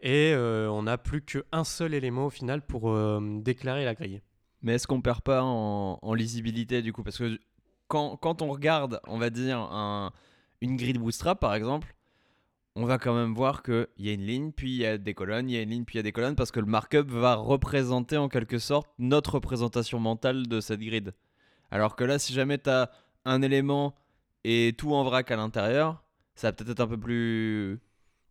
[0.00, 2.92] Et on n'a plus qu'un seul élément au final pour
[3.40, 4.20] déclarer la grille.
[4.62, 7.04] Mais est-ce qu'on perd pas en, lisibilité du coup?
[7.88, 10.12] Quand, quand on regarde, on va dire, un-
[10.60, 11.94] une grille de bootstrap par exemple,
[12.74, 15.14] on va quand même voir qu'il y a une ligne, puis il y a des
[15.14, 16.66] colonnes, il y a une ligne, puis il y a des colonnes, parce que le
[16.66, 21.14] markup va représenter en quelque sorte notre représentation mentale de cette grid.
[21.70, 22.90] Alors que là, si jamais tu as
[23.24, 23.94] un élément
[24.44, 26.02] et tout en vrac à l'intérieur,
[26.34, 27.80] ça va peut-être être un peu plus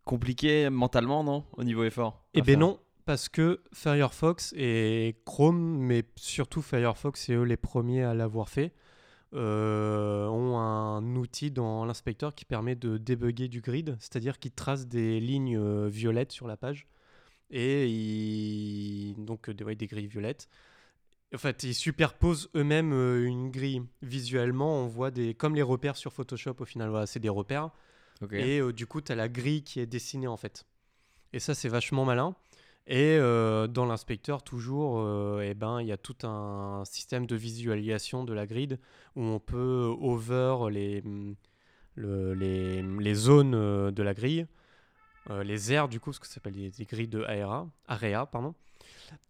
[0.04, 2.24] compliqué mentalement, non Au niveau effort?
[2.36, 2.60] Eh faire.
[2.60, 8.50] non, parce que Firefox et Chrome, mais surtout Firefox, et eux les premiers à l'avoir
[8.50, 8.74] fait,
[9.36, 14.88] euh, ont un outil dans l'inspecteur qui permet de débugger du grid, c'est-à-dire qu'ils tracent
[14.88, 16.88] des lignes euh, violettes sur la page,
[17.52, 19.16] et ils...
[19.18, 20.48] donc euh, des, ouais, des grilles violettes.
[21.34, 23.82] En fait, ils superposent eux-mêmes euh, une grille.
[24.02, 25.34] Visuellement, on voit des...
[25.34, 27.72] Comme les repères sur Photoshop, au final, voilà, c'est des repères.
[28.32, 30.66] Et euh, du coup, tu as la grille qui est dessinée en fait.
[31.34, 32.36] Et ça, c'est vachement malin.
[32.88, 37.36] Et euh, dans l'inspecteur, toujours, euh, eh ben, il y a tout un système de
[37.36, 38.80] visualisation de la grid
[39.16, 41.36] où on peut over les, mm,
[41.96, 44.48] le- les, les zones euh, de la grille,
[45.32, 48.26] euh, les aires du coup, ce que ça s'appelle des, des grilles de ARA, area,
[48.28, 48.56] pardon.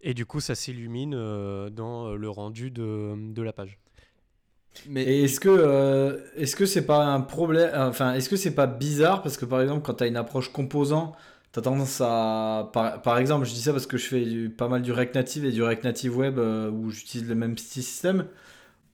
[0.01, 3.79] Et du coup, ça s'illumine euh, dans le rendu de, de la page.
[4.87, 8.67] Mais est-ce que euh, est-ce que c'est pas un problème enfin est-ce que c'est pas
[8.67, 9.21] bizarre?
[9.21, 11.15] Parce que par exemple quand tu as une approche composant
[11.55, 14.81] tu as tendance à par, exemple je dis ça parce que je fais pas mal
[14.81, 18.25] du React Native et du React Native Web euh, où j'utilise le même système.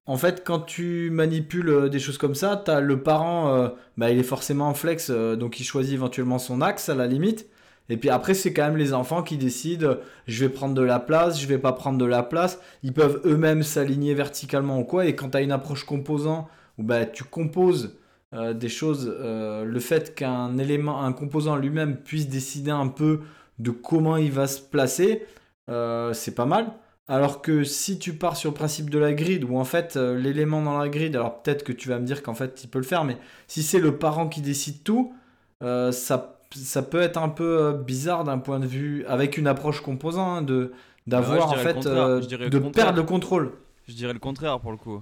[0.06, 3.69] En fait quand tu manipules euh, des choses comme ça tu as le parent euh,
[3.97, 7.47] bah, il est forcément en flex donc il choisit éventuellement son axe à la limite.
[7.89, 9.95] Et puis après c'est quand même les enfants qui décident
[10.28, 12.60] je vais prendre de la place je vais pas prendre de la place.
[12.84, 15.08] Ils peuvent eux-mêmes s'aligner verticalement ou quoi.
[15.08, 16.47] Et quand tu as une approche composant
[16.78, 17.95] où bah, tu composes
[18.34, 23.20] euh, des choses, euh, le fait qu'un élément, un composant lui-même puisse décider un peu
[23.60, 25.26] de comment il va se placer,
[25.70, 26.72] euh, c'est pas mal.
[27.10, 30.62] Alors que si tu pars sur le principe de la grid, où en fait l'élément
[30.62, 32.86] dans la grid, alors peut-être que tu vas me dire qu'en fait il peut le
[32.86, 33.17] faire, mais
[33.48, 35.13] si c'est le parent qui décide tout,
[35.60, 40.36] ça, ça peut être un peu bizarre d'un point de vue, avec une approche composant,
[40.36, 40.72] hein, de
[41.06, 43.52] d'avoir je en fait de perdre le contrôle.
[43.89, 45.02] Je dirais le contraire pour le coup.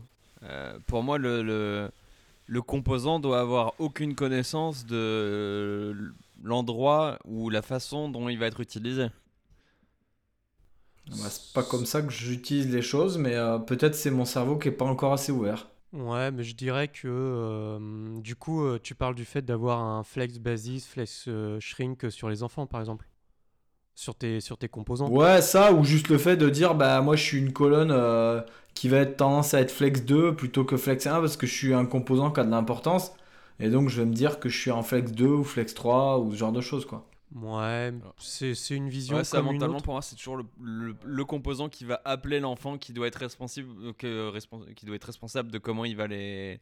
[0.88, 1.92] Pour moi, le, le,
[2.50, 5.96] le composant doit avoir aucune connaissance de
[6.44, 9.06] l'endroit ou la façon dont il va être utilisé.
[11.12, 14.58] Bah, c'est pas comme ça que j'utilise les choses, mais euh, peut-être c'est mon cerveau
[14.58, 15.68] qui est pas encore assez ouvert.
[15.94, 20.04] Ouais, mais je dirais que euh, du coup, euh, tu parles du fait d'avoir un
[20.04, 23.08] flex basis, flex euh, shrink sur les enfants, par exemple,
[23.94, 25.10] sur tes, sur tes composants.
[25.10, 28.42] Ouais, ça, ou juste le fait de dire, bah moi je suis une colonne euh,
[28.80, 31.54] qui va être tendance à être flex 2 plutôt que flex 1 parce que je
[31.54, 33.12] suis un composant qui a de l'importance.
[33.60, 36.20] Et donc je vais me dire que je suis en flex 2 ou flex 3
[36.20, 37.06] ou ce genre de choses, quoi.
[37.36, 39.84] Ouais, c'est c'est une vision Ouais, ça comme une mentalement autre.
[39.86, 43.20] pour moi c'est toujours le, le- le composant qui va appeler l'enfant qui doit être
[43.20, 43.68] responsable
[44.04, 44.40] euh,
[44.76, 46.60] qui doit être responsable de comment il va les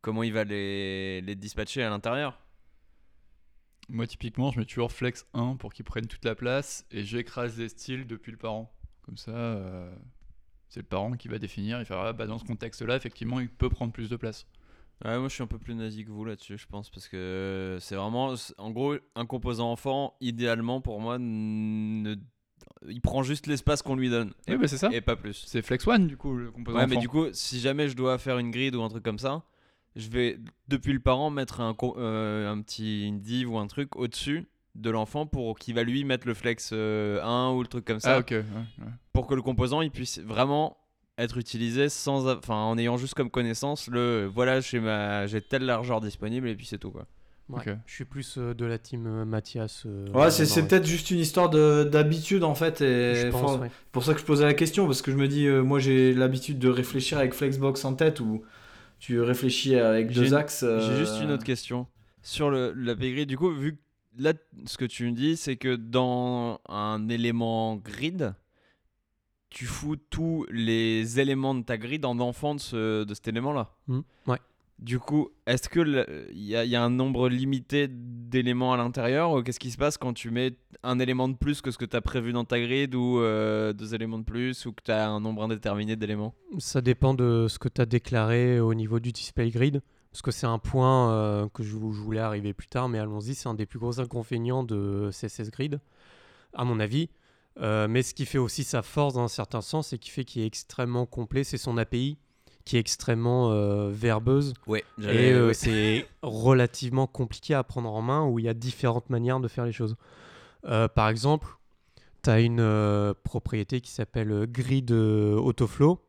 [0.00, 2.38] comment il va les, les dispatcher à l'intérieur.
[3.88, 7.58] Moi, typiquement, je mets toujours flex 1 pour qu'ils prennent toute la place et j'écrase
[7.58, 8.72] les styles depuis le parent.
[9.02, 9.94] Comme ça, euh,
[10.76, 11.78] c'est le parent qui va définir.
[11.80, 14.46] Il fera, ah, bah, dans ce contexte-là, effectivement, il peut prendre plus de place.
[15.04, 17.78] Ouais, moi je suis un peu plus nazi que vous là-dessus, je pense, parce que
[17.80, 22.14] c'est vraiment, en gros, un composant enfant, idéalement pour moi, ne...
[22.86, 24.34] il prend juste l'espace qu'on lui donne.
[24.46, 24.90] Et, bah, c'est ça.
[24.92, 25.44] et pas plus.
[25.46, 26.78] C'est flex 1, du coup, le composant.
[26.78, 27.00] Ouais, mais enfant.
[27.00, 29.44] du coup, si jamais je dois faire une grid ou un truc comme ça,
[29.96, 33.96] je vais, depuis le parent, mettre un, euh, un petit une div ou un truc
[33.96, 37.84] au-dessus de l'enfant pour qu'il va lui mettre le flex euh, 1 ou le truc
[37.84, 38.28] comme ça, Ah, ok.
[38.30, 38.84] ouais, ouais.
[39.12, 40.76] pour que le composant il puisse vraiment
[41.18, 45.64] être utilisé sans, enfin, en ayant juste comme connaissance le voilà, j'ai ma, j'ai telle
[45.64, 47.06] largeur disponible et puis c'est tout quoi.
[47.48, 47.62] Ouais.
[47.86, 49.84] Je suis plus euh, de la team euh, Mathias.
[49.86, 52.80] euh, Ouais, c'est peut-être juste une histoire de- d'habitude en fait.
[52.80, 53.70] Et pense, ouais.
[53.92, 56.12] pour ça que je posais la question, parce que je me dis, euh, moi j'ai
[56.12, 58.42] l'habitude de réfléchir avec Flexbox en tête où
[58.98, 60.64] tu réfléchis avec deux axes.
[60.64, 61.86] euh, J'ai juste une autre question.
[62.22, 63.80] Sur le, la grid, du coup, vu que
[64.18, 64.32] là,
[64.66, 68.34] ce que tu me dis, c'est que dans un élément grid,
[69.50, 73.70] tu fous tous les éléments de ta grid en enfant de, ce- de cet élément-là.
[73.86, 74.38] Hmm, ouais.
[74.78, 75.80] Du coup, est-ce que
[76.34, 79.96] y, il y a un nombre limité d'éléments à l'intérieur ou qu'est-ce qui se passe
[79.96, 82.60] quand tu mets un élément de plus que ce que tu as prévu dans ta
[82.60, 86.34] grid ou euh, deux éléments de plus ou que tu as un nombre indéterminé d'éléments?
[86.58, 89.80] Ça dépend de ce que tu as déclaré au niveau du display grid.
[90.16, 92.98] Parce que c'est un point euh, que je, vou- je voulais arriver plus tard, mais
[92.98, 95.78] allons-y, c'est un des plus gros inconvénients de CSS Grid,
[96.54, 97.10] à mon avis.
[97.60, 100.24] Euh, mais ce qui fait aussi sa force dans un certain sens et qui fait
[100.24, 102.16] qu'il est extrêmement complet, c'est son API
[102.64, 104.54] qui est extrêmement euh, verbeuse.
[104.66, 104.84] Ouais.
[105.02, 109.48] Et c'est relativement compliqué à prendre en main où il y a différentes manières de
[109.48, 109.96] faire les choses.
[110.62, 111.46] Par exemple,
[112.22, 116.00] tu as une propriété qui s'appelle Grid Autoflow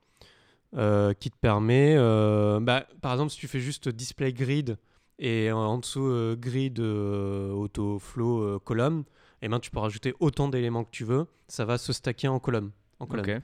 [0.75, 4.77] euh, qui te permet, euh, bah, par exemple, si tu fais juste display grid
[5.17, 9.03] et en, dessous euh, grid autoflow euh, colonne,
[9.41, 12.39] et ben, tu peux rajouter autant d'éléments que tu veux, ça va se stacker en
[12.39, 12.71] colonne.
[12.99, 13.41] En colonne.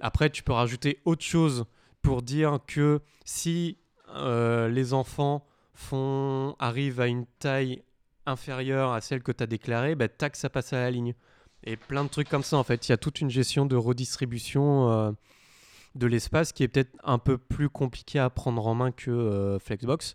[0.00, 1.66] Après, tu peux rajouter autre chose
[2.02, 3.78] pour dire que si
[4.14, 7.82] les enfants font, arrivent à une taille
[8.24, 11.14] inférieure à celle que tu as déclarée, bah, tac, ça passe à la ligne.
[11.64, 12.88] Et plein de trucs comme ça, en fait.
[12.88, 15.14] Il y a toute une gestion de redistribution
[15.96, 19.58] de l'espace qui est peut-être un peu plus compliqué à prendre en main que euh,
[19.58, 20.14] Flexbox.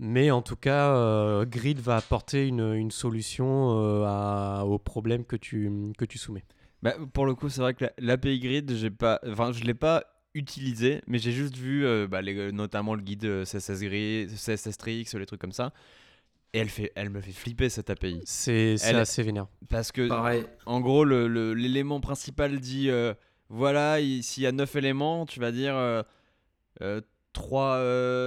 [0.00, 5.24] Mais en tout cas, euh, Grid va apporter une, une solution euh, à- au problème
[5.24, 6.44] que tu, que tu soumets.
[6.82, 9.74] Bah, pour le coup, c'est vrai que la- l'API Grid, j'ai pas, enfin, je l'ai
[9.74, 14.76] pas utilisé, mais j'ai juste vu euh, bah, les- notamment le guide CSS Grid, CSS
[14.78, 15.72] Tricks, les trucs comme ça.
[16.54, 18.20] Et elle, fait, elle me fait flipper cette API.
[18.24, 19.48] C'est assez vénère.
[19.68, 20.44] Parce que, Pareil.
[20.64, 23.12] en gros, le- le- l'élément principal dit euh,
[23.48, 25.74] voilà, il- s'il y a 9 éléments, tu vas dire
[27.32, 27.78] 3.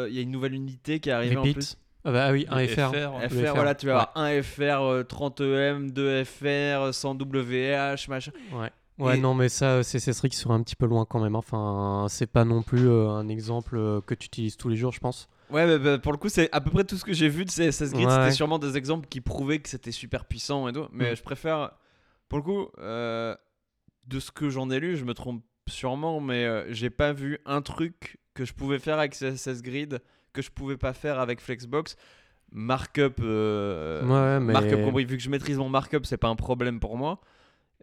[0.10, 1.52] Il y a une nouvelle unité qui est arrivée en plus.
[1.54, 1.78] Repeat.
[2.04, 2.92] Ah bah oui, un FR.
[2.92, 8.32] FR, FR, voilà, tu vas avoir un FR, euh, 30EM, 2 FR, 100 WH, machin.
[8.54, 8.72] Ouais.
[8.98, 11.36] Ouais, Et- non, mais ça, euh, CSS Tricks serait un petit peu loin quand même.
[11.36, 14.92] Enfin, c'est pas non plus euh, un exemple euh, que tu utilises tous les jours,
[14.92, 15.28] je pense.
[15.52, 17.46] Ouais, mais bah, pour le coup, c'est à peu près tout ce que j'ai vu
[17.46, 18.06] de CSS Grid.
[18.06, 18.32] Ouais, C'était ouais.
[18.32, 20.88] sûrement des exemples qui prouvaient que c'était super puissant et tout.
[20.92, 21.16] Mais Mm.
[21.18, 21.72] je préfère,
[22.30, 23.36] pour le coup, euh,
[24.12, 27.39] de ce que j'en ai lu, je me trompe sûrement, mais euh, j'ai pas vu
[27.45, 30.00] un truc que je pouvais faire avec CSS Grid
[30.34, 31.95] que je pouvais pas faire avec Flexbox.
[32.52, 35.06] Markup, euh, Ouais, mais- markup compris.
[35.06, 37.21] Vu que je maîtrise mon markup, c'est pas un problème pour moi.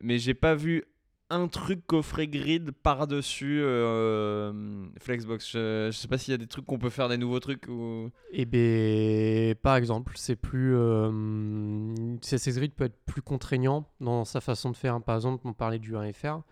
[0.01, 0.85] Mais j'ai pas vu
[1.31, 5.51] un truc qu'offrait Grid par-dessus euh, Flexbox.
[5.53, 7.67] Je, je sais pas s'il y a des trucs qu'on peut faire, des nouveaux trucs
[7.69, 8.11] ou.
[8.33, 10.75] Et ben, par exemple, c'est plus.
[10.75, 15.01] euh, CSS Grid peut être plus contraignant dans sa façon de faire.
[15.03, 16.43] Par exemple, on parlait du 1FR.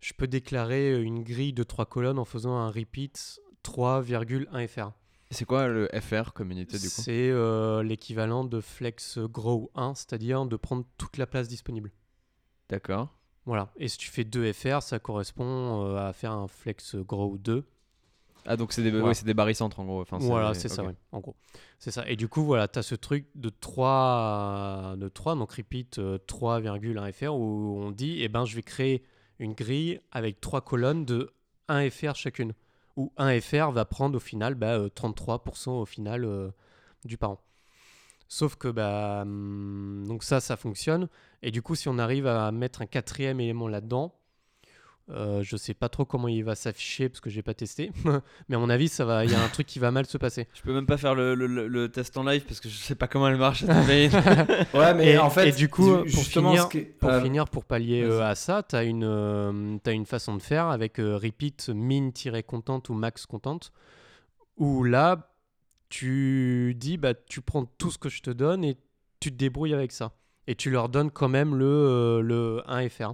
[0.00, 4.92] Je peux déclarer une grille de trois colonnes en faisant un repeat 3,1 FR.
[5.32, 7.02] C'est quoi le FR communauté du coup?
[7.02, 11.92] C'est euh, l'équivalent de Flex Grow 1, c'est-à-dire de prendre toute la place disponible.
[12.68, 13.14] D'accord.
[13.46, 13.68] Voilà.
[13.76, 17.64] Et si tu fais 2 FR, ça correspond euh, à faire un Flex Grow 2.
[18.46, 19.06] Ah donc c'est des, Voilà.
[19.08, 20.00] ouais, c'est des barycentres en gros.
[20.00, 20.88] Enfin, voilà, c'est ça, ok.
[20.88, 21.36] ouais, en gros.
[21.78, 22.08] C'est ça.
[22.08, 26.18] Et du coup, voilà, tu as ce truc de 3, de 3 donc repeat euh,
[26.26, 29.04] 3,1 FR, où on dit, eh ben, je vais créer
[29.38, 31.32] une grille avec trois colonnes de
[31.68, 32.54] 1 FR chacune.
[32.96, 36.50] Où 1 FR va prendre au final bah, euh, 33% au final euh,
[37.04, 37.40] du parent.
[38.32, 41.08] Sauf que bah, hum, donc ça, ça fonctionne.
[41.42, 44.14] Et du coup, si on arrive à mettre un quatrième élément là-dedans,
[45.10, 47.90] euh, je sais pas trop comment il va s'afficher parce que j'ai pas testé,
[48.48, 50.16] mais à mon avis, ça va, il y a un truc qui va mal se
[50.16, 50.46] passer.
[50.54, 52.76] Je peux même pas faire le, le- le- le test en live parce que je
[52.76, 53.64] sais pas comment elle marche.
[54.74, 57.46] Ouais, mais Et- en fait, et du coup, pour justement, finir- qui- Pour euh, finir,
[57.48, 61.00] pour pallier euh, à ça, tu as, une euh, t'as une façon de faire avec
[61.00, 63.58] euh, repeat min-content ou max content,
[64.56, 65.26] où là,
[65.90, 68.78] tu dis, bah, tu prends tout ce que je te donne et
[69.20, 70.12] tu te débrouilles avec ça.
[70.46, 73.12] Et tu leur donnes quand même le, euh, le 1 FR,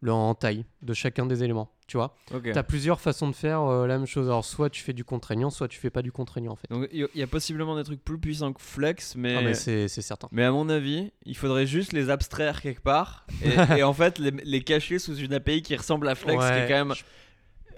[0.00, 2.14] le en taille de chacun des éléments, tu vois.
[2.52, 4.26] Tu as plusieurs façons de faire euh, la même chose.
[4.28, 6.68] Alors, soit tu fais du contraignant, soit tu fais pas du contraignant, en fait.
[6.70, 9.36] Donc il y, a possiblement des trucs plus puissants que Flex, mais.
[9.36, 10.28] Ah, mais c'est certain.
[10.32, 14.18] Mais à mon avis, il faudrait juste les abstraire quelque part et, et en fait
[14.18, 16.94] les, les cacher sous une API qui ressemble à Flex, qui est quand même.
[16.94, 17.02] je-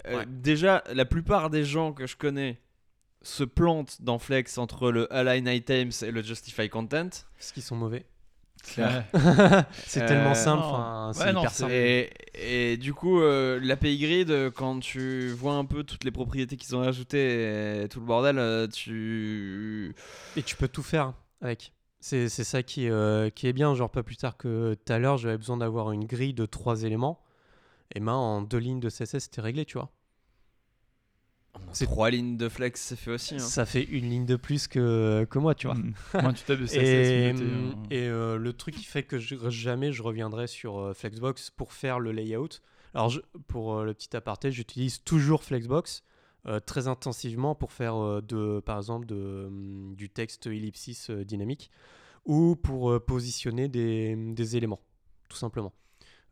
[0.07, 0.23] Euh.
[0.27, 2.57] Déjà, la plupart des gens que je connais
[3.21, 7.09] se plantent dans Flex entre le align items et le justify content.
[7.37, 8.05] Parce qu'ils sont mauvais.
[8.63, 8.81] C'est
[9.13, 10.63] Euh, tellement simple,
[11.13, 11.71] c'est Ouais, non, hyper simple.
[11.71, 16.57] Et, et du coup, euh, l'API Grid, quand tu vois un peu toutes les propriétés
[16.57, 19.95] qu'ils ont ajoutées et tout le bordel, euh, tu.
[20.35, 21.73] Et tu peux tout faire avec.
[22.01, 23.73] C'est c'est ça qui, euh, qui est bien.
[23.75, 26.83] Genre, pas plus tard que tout à l'heure, j'avais besoin d'avoir une grille de trois
[26.83, 27.21] éléments.
[27.95, 29.89] Et ben, en deux lignes de CSS, c'était réglé, tu vois.
[31.71, 33.35] C'est trois lignes de flex, c'est fait aussi.
[33.35, 33.39] hein.
[33.39, 35.75] Ça fait une ligne de plus que, que moi, tu vois.
[35.75, 35.93] Mm.
[36.21, 37.83] Moi, tu tapes de Et, noté, hein.
[37.91, 41.73] et, euh, le truc qui fait que je- jamais je reviendrai sur euh, Flexbox pour
[41.73, 42.49] faire le layout.
[42.95, 46.03] Alors, je- pour euh, le petit aparté, j'utilise toujours Flexbox
[46.47, 51.23] euh, très intensivement pour faire, euh, de, par exemple, de, hum, du texte ellipsis euh,
[51.23, 51.69] dynamique
[52.25, 54.79] ou pour euh, positionner des, des éléments,
[55.29, 55.73] tout simplement.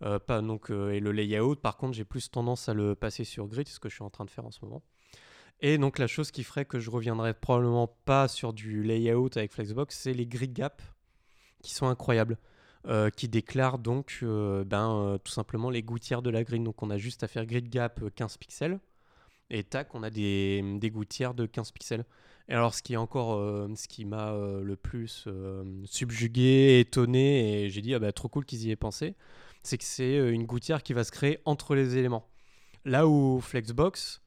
[0.03, 3.23] Euh, pas, donc, euh, et le layout, par contre, j'ai plus tendance à le passer
[3.23, 4.81] sur grid, ce que je suis en train de faire en ce moment.
[5.61, 9.51] Et donc la chose qui ferait que je reviendrai probablement pas sur du layout avec
[9.51, 10.83] Flexbox, c'est les grid gaps
[11.63, 12.37] qui sont incroyables,
[12.85, 16.63] euh, qui déclarent donc euh, ben, euh, tout simplement les gouttières de la grille.
[16.63, 18.79] Donc on a juste à faire grid gap euh, 15 pixels
[19.49, 22.05] et tac, on a des, des gouttières de 15 pixels.
[22.49, 23.37] Et alors ce qui est encore
[23.75, 25.27] ce qui m'a le plus
[25.85, 29.15] subjugué, étonné, et j'ai dit ah bah trop cool qu'ils y aient pensé,
[29.63, 32.29] c'est que c'est une gouttière qui va se créer entre les éléments.
[32.85, 34.21] Là où Flexbox,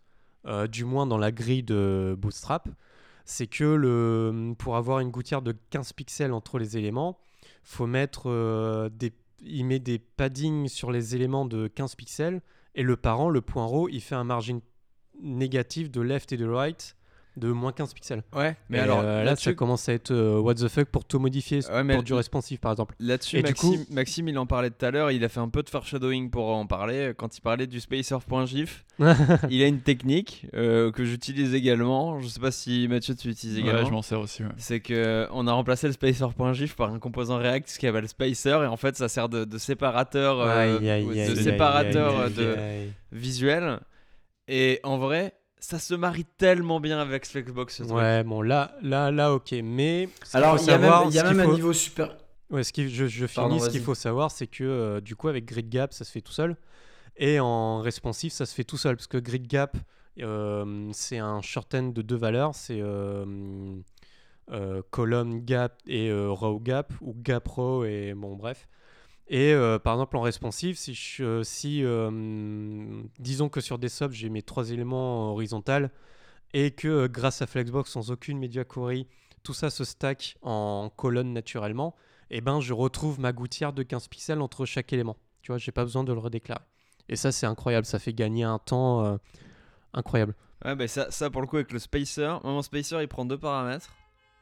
[0.47, 2.69] euh, du moins dans la grille de Bootstrap,
[3.25, 7.19] c'est que le, pour avoir une gouttière de 15 pixels entre les éléments,
[7.63, 12.43] faut mettre euh, des, il met des paddings sur les éléments de 15 pixels
[12.75, 14.61] et le parent, le point row, il fait un margin
[15.21, 16.97] négatif de left et de right
[17.37, 18.23] de moins 15 pixels.
[18.35, 20.87] Ouais, mais Et, alors euh, là, là-dessus- ça commence à être euh, what the fuck
[20.89, 22.95] pour tout modifier Ouais, mais pour du responsive par exemple.
[22.99, 25.63] Là-dessus, Maxime, coup- Maxime, il en parlait tout à l'heure, il a fait un peu
[25.63, 27.13] de foreshadowing pour en parler.
[27.17, 28.85] Quand il parlait du spacer.gif,
[29.51, 32.21] il a une technique euh, que j'utilise également.
[32.21, 33.87] Je sais pas si Mathieu, tu l'utilises Ouais, également.
[33.87, 34.43] je m'en sers aussi.
[34.43, 34.51] ouais.
[34.57, 38.51] c'est que on a remplacé le spacer.gif par un composant React ce qui s'appelle spacer
[38.51, 42.29] et en fait ça sert de, de séparateur Aïe, aïe, de aïe, séparateur
[43.13, 43.81] visuel
[44.49, 47.49] et en vrai ça se marie tellement bien avec truc.
[47.89, 49.55] Ouais, bon là, là, là, ok.
[49.63, 52.17] Mais Alors, il y a même, y a un niveau super.
[52.51, 53.35] Ouais, ce qui, je, je finis.
[53.35, 56.11] Pardon, ce qu'il faut savoir, c'est que euh, du coup, avec Grid Gap, ça se
[56.11, 56.57] fait tout seul.
[57.17, 58.97] Et en responsive, ça se fait tout seul.
[58.97, 59.77] Parce que Grid Gap,
[60.21, 62.55] euh, c'est un shorten de deux valeurs.
[62.55, 63.77] C'est euh,
[64.51, 66.93] euh, column gap et euh, row gap.
[67.01, 68.67] Ou gap row et bon, bref.
[69.31, 74.29] Et euh, par exemple, en responsive, si, si euh, disons que sur des subs, j'ai
[74.29, 75.87] mes trois éléments horizontaux
[76.53, 79.07] et que euh, grâce à Flexbox, sans aucune media query,
[79.43, 81.95] tout ça se stack en colonne naturellement,
[82.31, 85.17] et ben je retrouve ma gouttière de 15 pixels entre chaque élément.
[85.43, 86.65] Tu vois, j'ai pas besoin de le redéclarer.
[87.09, 87.87] Et ça, c'est incroyable.
[87.87, 89.17] Ça fait gagner un temps euh,
[89.95, 90.35] incroyable.
[90.65, 93.95] Ouais, bah ça, pour le coup avec le spacer, mon spacer il prend deux paramètres,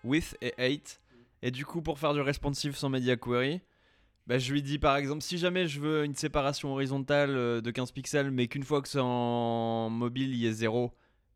[0.03, 1.01] width et height.
[1.41, 3.61] Et du coup pour faire du responsive sans media query,
[4.29, 7.71] bah, je lui dis par exemple si jamais je veux une séparation horizontale euh, de
[7.71, 10.93] 15 pixels mais qu'une fois que c'est en mobile il y est 0,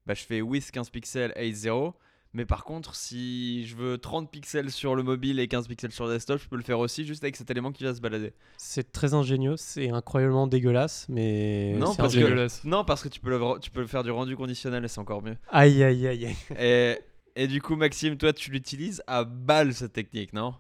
[0.06, 1.94] bah, je fais width 15 pixels, height 0.
[2.34, 6.06] Mais par contre si je veux 30 pixels sur le mobile et 15 pixels sur
[6.06, 8.32] le desktop, je peux le faire aussi juste avec cet élément qui va se balader.
[8.56, 12.20] C'est très ingénieux, c'est incroyablement dégueulasse, mais Non, parce que-.
[12.20, 12.64] Dégueulasse.
[12.64, 15.22] Non parce que tu peux, le, tu peux faire du rendu conditionnel et c'est encore
[15.22, 15.36] mieux.
[15.48, 16.36] Aïe, aïe, aïe, aïe.
[16.58, 16.98] Et,
[17.36, 20.54] et du coup, Maxime, toi, tu l'utilises à balle cette technique, non?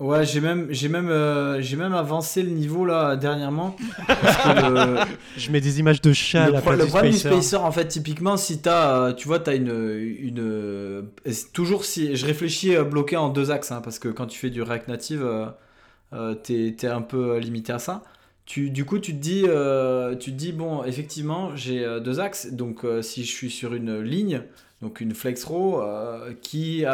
[0.00, 3.76] Ouais, j'ai même, j'ai même, euh, j'ai même avancé le niveau là dernièrement.
[4.20, 5.04] Parce que le,
[5.36, 7.18] Je mets des images de chats à le, la pro- place le du problème du
[7.18, 7.40] spacer.
[7.42, 11.84] spacer, en fait, typiquement, si t'as, euh, tu vois, t'as une, une, euh, c'est toujours
[11.84, 14.62] si, je réfléchis euh, bloqué en deux axes, hein, parce que quand tu fais du
[14.62, 15.46] React Native, euh,
[16.12, 18.02] euh, t'es, t'es un peu limité à ça.
[18.46, 22.20] Tu, du coup, tu te dis, euh, tu te dis, bon, effectivement, j'ai euh, deux
[22.20, 24.42] axes, donc euh, si je suis sur une ligne,
[24.84, 26.84] donc une flex row euh, qui,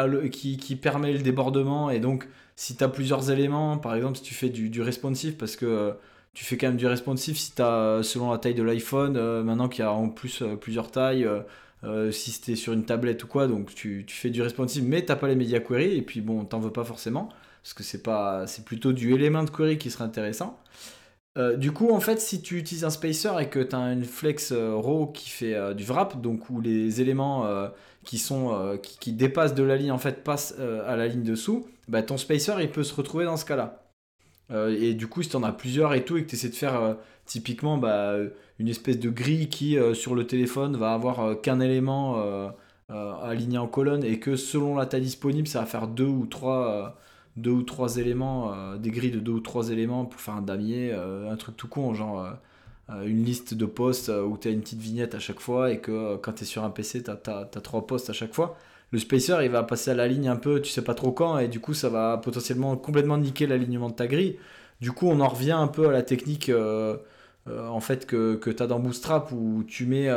[0.81, 4.49] permet le débordement, et donc si tu as plusieurs éléments, par exemple, si tu fais
[4.49, 5.91] du, responsive, parce que euh,
[6.33, 9.43] tu fais quand même du responsive si tu as, selon la taille de l'iPhone, euh,
[9.43, 11.41] maintenant qu'il y a en plus euh, plusieurs tailles, euh,
[11.83, 15.17] euh, si c'était sur une tablette ou quoi, donc tu, fais du responsive, mais t'as
[15.17, 17.27] pas les media query, et puis bon, t'en veux pas forcément,
[17.61, 20.57] parce que c'est pas c'est plutôt du element query qui serait intéressant.
[21.37, 24.03] Euh, du coup, en fait, si tu utilises un spacer et que tu as une
[24.03, 27.69] flex euh, qui fait euh, du wrap, donc où les éléments euh,
[28.03, 32.01] qui sont qui, dépassent de la ligne en fait passent à la ligne dessous, bah,
[32.01, 33.77] ton spacer il peut se retrouver dans ce cas-là.
[34.69, 36.55] Et du coup, si tu en as plusieurs et tout, et que tu essaies de
[36.55, 38.15] faire typiquement bah,
[38.59, 42.51] une espèce de grille qui sur le téléphone va avoir qu'un élément
[42.89, 46.97] aligné en colonne et que selon la taille disponible, ça va faire deux ou trois,
[47.37, 50.41] deux ou trois éléments, euh, des grilles de deux ou trois éléments pour faire un
[50.41, 52.25] damier, euh, un truc tout con, genre
[52.89, 55.79] euh, une liste de postes où tu as une petite vignette à chaque fois et
[55.79, 58.57] que quand tu es sur un PC, tu as, trois postes à chaque fois.
[58.91, 61.37] Le spacer, il va passer à la ligne un peu, tu sais pas trop quand,
[61.37, 64.37] et du coup, ça va potentiellement complètement niquer l'alignement de ta grille.
[64.81, 66.51] Du coup, on en revient un peu à la technique
[67.47, 70.09] en fait que, que tu as dans Bootstrap où tu mets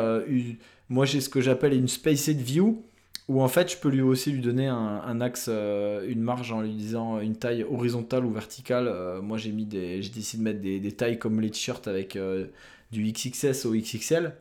[0.89, 2.85] moi j'ai ce que j'appelle une spaced view
[3.29, 6.61] Ou en fait, je peux lui aussi lui donner un, axe, euh, une marge en
[6.61, 8.87] lui disant une taille horizontale ou verticale.
[8.87, 12.17] Euh, moi, j'ai mis des, j'ai décidé de mettre des, tailles comme les t-shirts avec
[12.17, 12.47] euh,
[12.93, 14.35] du XXS au XXL.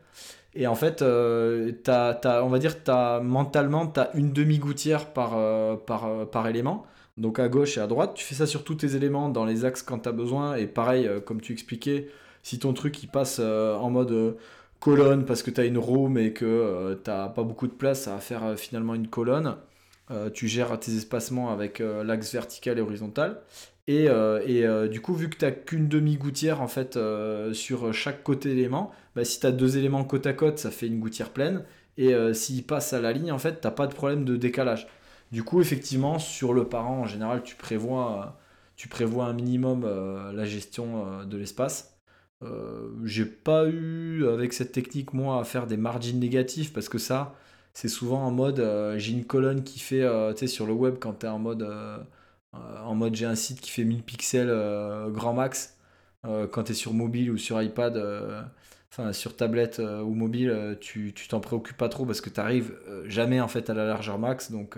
[0.55, 5.13] Et en fait, euh, t'as, t'as- on va dire, t'as, mentalement, tu as une demi-gouttière
[5.13, 6.86] par, euh, par, euh, par élément.
[7.17, 8.13] Donc à gauche et à droite.
[8.15, 10.55] Tu fais ça sur tous tes éléments dans les axes quand tu as besoin.
[10.55, 12.09] Et pareil, euh, comme tu expliquais,
[12.43, 14.34] si ton truc il passe euh, en mode euh,
[14.84, 18.01] colonne parce que tu as une roue mais que tu t'as pas beaucoup de place,
[18.03, 19.55] ça va faire euh, finalement une colonne.
[20.11, 23.41] Euh, tu gères tes espacements avec euh, l'axe vertical et horizontal.
[23.88, 27.53] Et, euh, et, euh, du coup, vu que tu n'as qu'une demi-gouttière en fait euh,
[27.53, 30.88] sur chaque côté d'élément, bah, si tu as deux éléments côte à côte, ça fait
[30.88, 31.63] une gouttière pleine.
[31.97, 34.88] Et euh, s'ils passent à la ligne, en fait, t'as pas de problème de décalage.
[35.31, 38.43] Du coup, effectivement, sur le parent, en général, tu prévois, euh,
[38.75, 38.89] tu
[39.21, 41.92] un minimum euh, la gestion euh, de l'espace.
[42.43, 46.97] Euh, j'ai pas eu avec cette technique moi à faire des margins négatifs parce que
[46.97, 47.35] ça
[47.73, 51.13] c'est souvent en mode euh, j'ai une colonne qui fait euh, sur le web quand
[51.19, 51.67] tu es en mode
[52.53, 54.53] en mode j'ai un site qui fait 1000 pixels
[55.11, 55.77] grand max
[56.23, 57.97] quand tu es sur mobile ou sur iPad
[58.91, 62.75] enfin sur tablette ou mobile tu t'en préoccupes pas trop parce que tu arrives
[63.05, 64.77] jamais en fait à la largeur max donc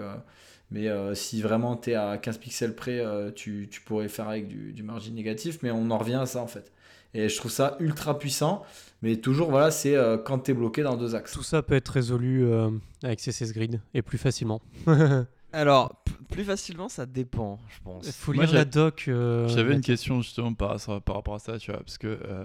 [0.72, 3.03] mais si vraiment tu es à 15 pixels près
[3.36, 6.41] tu, tu pourrais faire avec du, du margin négatif mais on en revient à ça
[6.41, 6.72] en fait
[7.16, 8.63] et je trouve ça ultra puissant.
[9.01, 11.32] Mais toujours, voilà, c'est euh, quand tu es bloqué dans deux axes.
[11.32, 12.70] Tout ça peut être résolu euh,
[13.03, 14.61] avec CSS Grid et plus facilement.
[15.53, 18.11] Alors, plus facilement, ça dépend, je pense.
[18.11, 19.05] faut Moi, lire la doc.
[19.07, 22.43] euh, J'avais une question justement par, par rapport à ça, tu vois, parce que euh,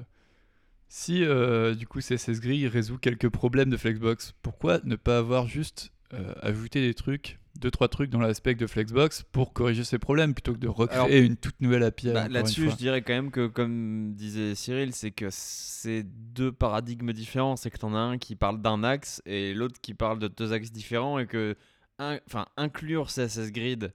[0.88, 5.48] si euh, du coup CSS Grid résout quelques problèmes de Flexbox, pourquoi ne pas avoir
[5.48, 9.98] juste euh, ajouté des trucs, deux trois trucs dans l'aspect de Flexbox pour corriger ces
[9.98, 13.12] problèmes plutôt que de recréer Alors, une toute nouvelle API Bah, Là-dessus, je dirais quand
[13.12, 17.56] même que, comme disait Cyril, c'est que c'est deux paradigmes différents.
[17.56, 20.52] C'est que t'en as un qui parle d'un axe et l'autre qui parle de deux
[20.52, 21.56] axes différents et que
[21.98, 23.92] enfin, inclure CSS Grid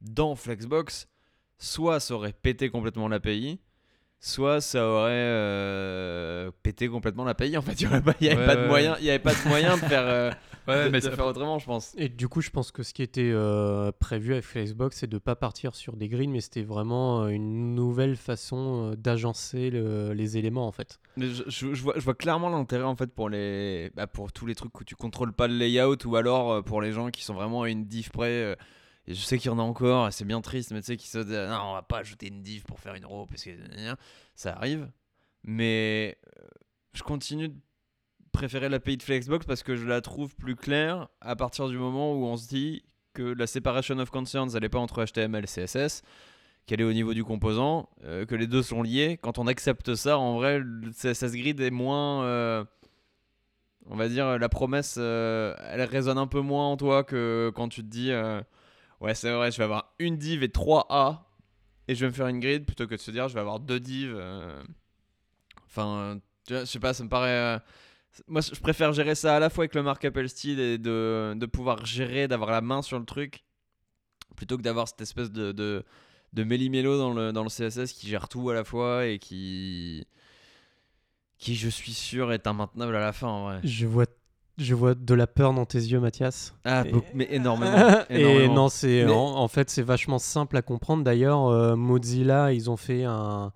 [0.00, 1.08] dans Flexbox,
[1.58, 3.60] soit ça aurait pété complètement l'API,
[4.18, 7.56] soit ça aurait euh, pété complètement l'API.
[7.56, 9.02] En fait, il n'y avait Ouais, ouais.
[9.02, 10.30] y avait pas de moyen de faire, euh,
[10.70, 11.94] Ouais, de, mais de ça- faire autrement, je pense.
[11.96, 15.18] Et du coup, je pense que ce qui était euh, prévu avec Flexbox, c'est de
[15.18, 20.12] pas partir sur des grids, mais c'était vraiment euh, une nouvelle façon euh, d'agencer le-
[20.12, 20.98] les éléments en fait.
[21.16, 24.32] Mais je, je- je vois, je vois clairement l'intérêt en fait pour les bah, pour
[24.32, 27.10] tous les trucs où tu contrôles pas le layout ou alors euh, pour les gens
[27.10, 28.54] qui sont vraiment à une div près euh,
[29.06, 30.96] et je sais qu'il y en a encore et c'est bien triste mais tu sais
[30.96, 33.42] qui se disent non on va pas ajouter une div pour faire une row parce
[33.44, 33.50] que
[34.34, 34.88] ça arrive
[35.42, 36.16] mais
[36.92, 37.56] je continue de
[38.32, 42.14] préférer l'API de Flexbox parce que je la trouve plus claire à partir du moment
[42.14, 45.46] où on se dit que la separation of concerns elle est pas entre HTML et
[45.46, 46.02] CSS
[46.66, 49.18] qu'elle est au niveau du composant, euh, que les deux sont liés.
[49.20, 52.22] Quand on accepte ça, en vrai, le CSS Grid est moins.
[52.24, 52.64] euh,
[53.86, 57.68] on va dire, la promesse, euh, elle résonne un peu moins en toi que quand
[57.68, 58.12] tu te dis
[59.00, 61.26] Ouais, c'est vrai, je vais avoir une div et 3 A
[61.88, 63.58] et je vais me faire une grid plutôt que de se dire Je vais avoir
[63.58, 64.16] deux divs.
[65.66, 67.58] Enfin, je sais pas, ça me paraît.
[68.26, 71.46] Moi, je préfère gérer ça à la fois avec le markup style et de, de
[71.46, 73.44] pouvoir gérer, d'avoir la main sur le truc
[74.36, 75.84] plutôt que d'avoir cette espèce de, de,
[76.32, 80.06] de méli-mélo dans le, dans le CSS qui gère tout à la fois et qui,
[81.38, 83.60] qui je suis sûr, est immaintenable à la fin en vrai.
[83.64, 84.06] Je vois,
[84.58, 86.54] je vois de la peur dans tes yeux, Mathias.
[86.64, 88.00] Ah, Et- mais énormément.
[88.10, 91.04] Et non, c'est Mais- en, en fait c'est vachement simple à comprendre.
[91.04, 93.52] D'ailleurs, euh, Mozilla, ils ont fait un,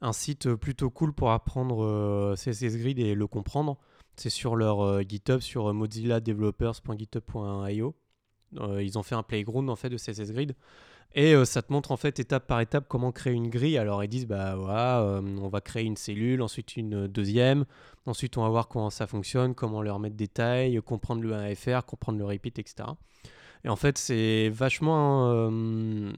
[0.00, 3.78] un site plutôt cool pour apprendre euh, CSS Grid et le comprendre.
[4.16, 7.94] C'est sur leur euh, GitHub, sur euh, mozilladevelopers.github.io.
[8.58, 10.56] Euh, ils ont fait un playground en fait de CSS Grid
[11.14, 13.78] et euh, ça te montre en fait étape par étape comment créer une grille.
[13.78, 17.64] Alors ils disent bah voilà, euh, on va créer une cellule, ensuite une deuxième,
[18.06, 21.84] ensuite on va voir comment ça fonctionne, comment leur mettre des tailles, comprendre le 1FR,
[21.84, 22.88] comprendre le repeat, etc.
[23.64, 26.12] Et en fait, c'est vachement euh,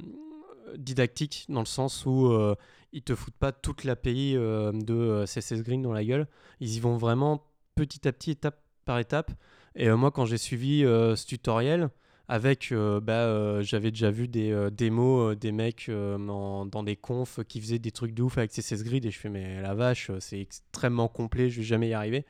[0.77, 2.55] didactique dans le sens où euh,
[2.93, 6.27] ils te foutent pas toute l'API euh, de euh, CSS Green dans la gueule.
[6.61, 9.31] Ils y vont vraiment petit à petit, étape par étape.
[9.75, 11.89] Et euh, moi, quand j'ai suivi ce tutoriel,
[12.29, 12.73] avec,
[13.03, 17.91] bah, j'avais déjà vu des euh, démos des mecs dans des confs qui faisaient des
[17.91, 21.51] trucs de ouf avec CSS Grid et je fais mais la vache, c'est extrêmement complet,
[21.51, 22.25] je vais jamais y arriver.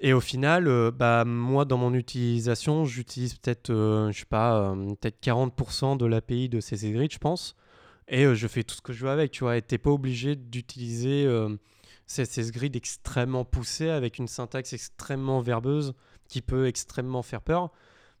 [0.00, 5.96] Et au final, bah, moi, dans mon utilisation, j'utilise peut-être, je sais pas, peut-être 40%
[5.96, 7.56] de l'API de CSS Grid, je pense.
[8.08, 9.56] Et euh, je fais tout ce que je veux avec, tu vois.
[9.56, 11.56] Et t'es pas obligé d'utiliser euh,
[12.06, 15.94] CSS Grid extrêmement poussé avec une syntaxe extrêmement verbeuse
[16.28, 17.70] qui peut extrêmement faire peur.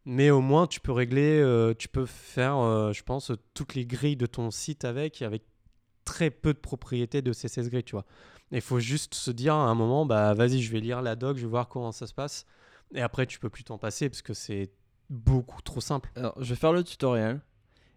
[0.06, 3.86] Mais au moins, tu peux régler, euh, tu peux faire, euh, je pense, toutes les
[3.86, 5.42] grilles de ton site avec, avec
[6.04, 8.04] très peu de propriétés de CSS Grid, tu vois.
[8.50, 11.38] Il faut juste se dire à un moment, bah vas-y, je vais lire la doc,
[11.38, 12.44] je vais voir comment ça se passe.
[12.94, 14.70] Et après, tu peux plus t'en passer parce que c'est
[15.08, 16.10] beaucoup trop simple.
[16.14, 17.40] Alors, je vais faire le tutoriel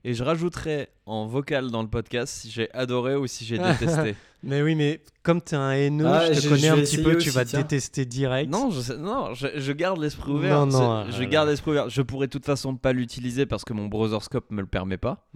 [0.10, 3.58] et je rajouterai en vocal dans le podcast si j'ai adoré ou si j'ai
[4.06, 4.16] détesté.
[4.44, 7.18] Mais oui, mais comme t'es un haineux, Ah, je te je- connais un petit peu,
[7.18, 7.60] tu vas tiens.
[7.62, 8.50] détester direct.
[8.50, 10.66] non, je, non je, je garde l'esprit ouvert.
[10.66, 11.90] Non, non, C'est- je euh, garde l'esprit ouvert.
[11.90, 15.28] Je pourrais de toute façon pas l'utiliser parce que mon browserscope me le permet pas.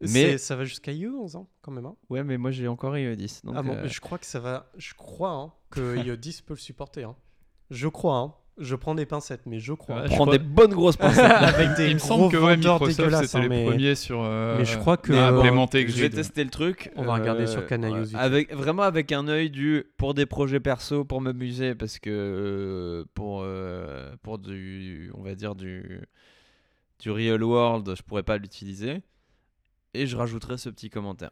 [0.00, 1.84] C'est- mais- ça va jusqu'à IE 11 ans quand même.
[1.86, 1.96] hein.
[2.08, 3.42] Ouais, mais moi j'ai encore IE 10.
[3.44, 4.70] Donc, ah bon, euh, je crois que ça va.
[4.78, 7.02] Je crois hein, que IE 10 peut le supporter.
[7.04, 7.16] hein.
[7.70, 8.16] Je crois.
[8.18, 8.34] hein.
[8.60, 9.96] Je prends des pincettes, mais je crois.
[9.96, 11.24] Ouais, je prends crois- des bonnes grosses pincettes.
[11.24, 12.90] Avec des Il me semble que ouais, Microsoft
[13.22, 14.20] c'était hein, les mais- premiers sur.
[14.22, 15.42] euh, mais je crois que, euh,
[15.86, 16.90] je vais tester le truc.
[16.96, 20.60] On va regarder sur Canailleuse ouais, avec vraiment avec un œil du pour des projets
[20.60, 26.00] perso pour m'amuser parce que euh, pour euh, pour du on va dire du
[27.00, 29.02] du real world je pourrais pas l'utiliser
[29.94, 31.30] et je rajouterai ce petit commentaire.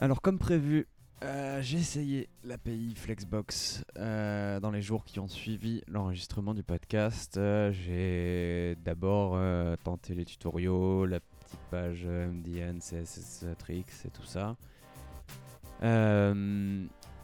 [0.00, 0.86] Alors comme prévu
[1.24, 7.38] euh, j'ai essayé l'API Flexbox euh, dans les jours qui ont suivi l'enregistrement du podcast.
[7.38, 9.38] Euh, j'ai d'abord
[9.82, 14.56] tenté les tutoriaux, la petite page MDN, CSS Tricks et tout ça.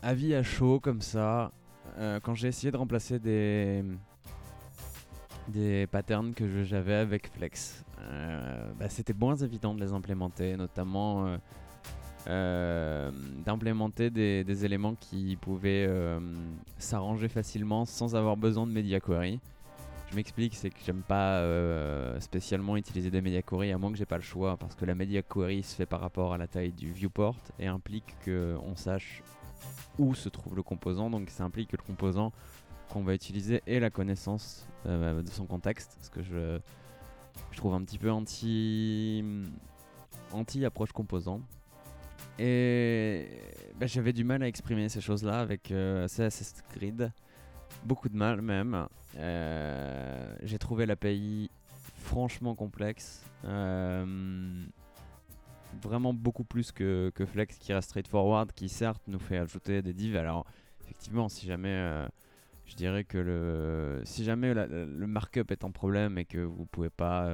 [0.03, 1.53] Avis à chaud comme ça,
[2.23, 3.85] quand j'ai essayé de remplacer des
[5.49, 7.85] des patterns que j'avais avec Flex,
[8.79, 11.39] bah, c'était moins évident de les implémenter, notamment
[12.27, 13.11] euh,
[13.45, 16.21] d'implémenter des, éléments qui pouvaient euh,
[16.79, 19.41] s'arranger facilement sans avoir besoin de media query.
[20.11, 23.97] Je m'explique, c'est que j'aime pas euh, spécialement utiliser des media query à moins que
[23.97, 26.47] j'ai pas le choix, parce que la media query se fait par rapport à la
[26.47, 29.23] taille du viewport et implique qu'on sache
[29.99, 32.33] où se trouve le composant, donc ça implique que le composant
[32.89, 36.59] qu'on va utiliser ait la connaissance de son contexte, ce que je,
[37.53, 39.23] je trouve un petit peu anti
[40.33, 41.41] anti approche composant.
[42.39, 43.29] Et
[43.79, 47.13] bah, j'avais du mal à exprimer ces choses-là avec euh, CSS Grid,
[47.85, 48.87] beaucoup de mal même.
[49.19, 51.51] Euh, j'ai trouvé l'API
[51.97, 53.25] franchement complexe.
[53.45, 54.65] Euh,
[55.83, 59.93] vraiment beaucoup plus que, que Flex qui reste straightforward, qui certes nous fait ajouter des
[59.93, 60.17] divs.
[60.17, 60.47] Alors
[60.83, 62.07] effectivement, si jamais euh,
[62.67, 66.91] je dirais que le si jamais le markup est un problème et que vous pouvez
[66.91, 67.31] pas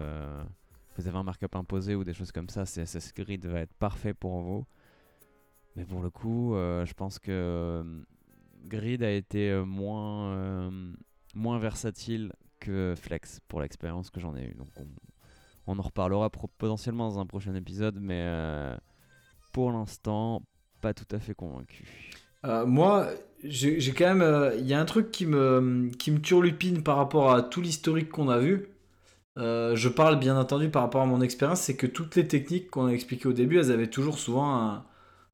[0.96, 4.14] vous avez un markup imposé ou des choses comme ça, CSS Grid va être parfait
[4.14, 4.64] pour vous.
[5.76, 7.82] Mais pour le coup, euh, je pense que euh,
[8.64, 10.70] Grid a été euh, moins
[11.34, 14.54] moins versatile que Flex pour l'expérience que j'en ai eu.
[14.54, 14.68] Donc
[15.66, 18.26] on, en reparlera potentiellement dans un prochain épisode, mais
[19.52, 20.42] pour l'instant,
[20.80, 21.84] pas tout à fait convaincu.
[22.42, 23.10] Moi,
[23.44, 24.52] j'ai quand même.
[24.58, 28.08] Il y a un truc qui me, qui me turlupine par rapport à tout l'historique
[28.08, 28.70] qu'on a vu.
[29.36, 32.86] Je parle bien entendu par rapport à mon expérience, c'est que toutes les techniques qu'on
[32.86, 34.86] a expliquées au début, elles avaient toujours souvent un,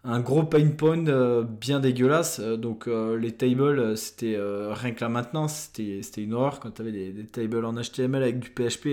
[0.04, 2.40] un gros pain point euh, bien dégueulasse.
[2.40, 6.82] Euh, donc euh, les tables, c'était rien que la maintenance, c'était une horreur quand tu
[6.82, 8.88] avais des, tables en HTML avec du PHP.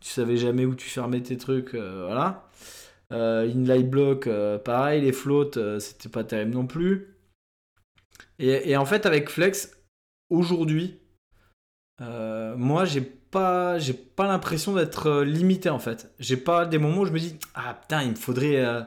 [0.00, 2.48] tu savais jamais où tu fermais tes trucs, voilà.
[3.10, 4.28] Inline block,
[4.64, 7.16] pareil, les floats, c'était pas terrible non plus.
[8.38, 9.76] Et, et en fait, avec Flex,
[10.30, 10.98] aujourd'hui,
[11.98, 16.12] moi, j'ai pas, j'ai pas l'impression d'être limité en fait.
[16.18, 18.86] J'ai pas des moments où je me dis, ah putain, il me faudrait.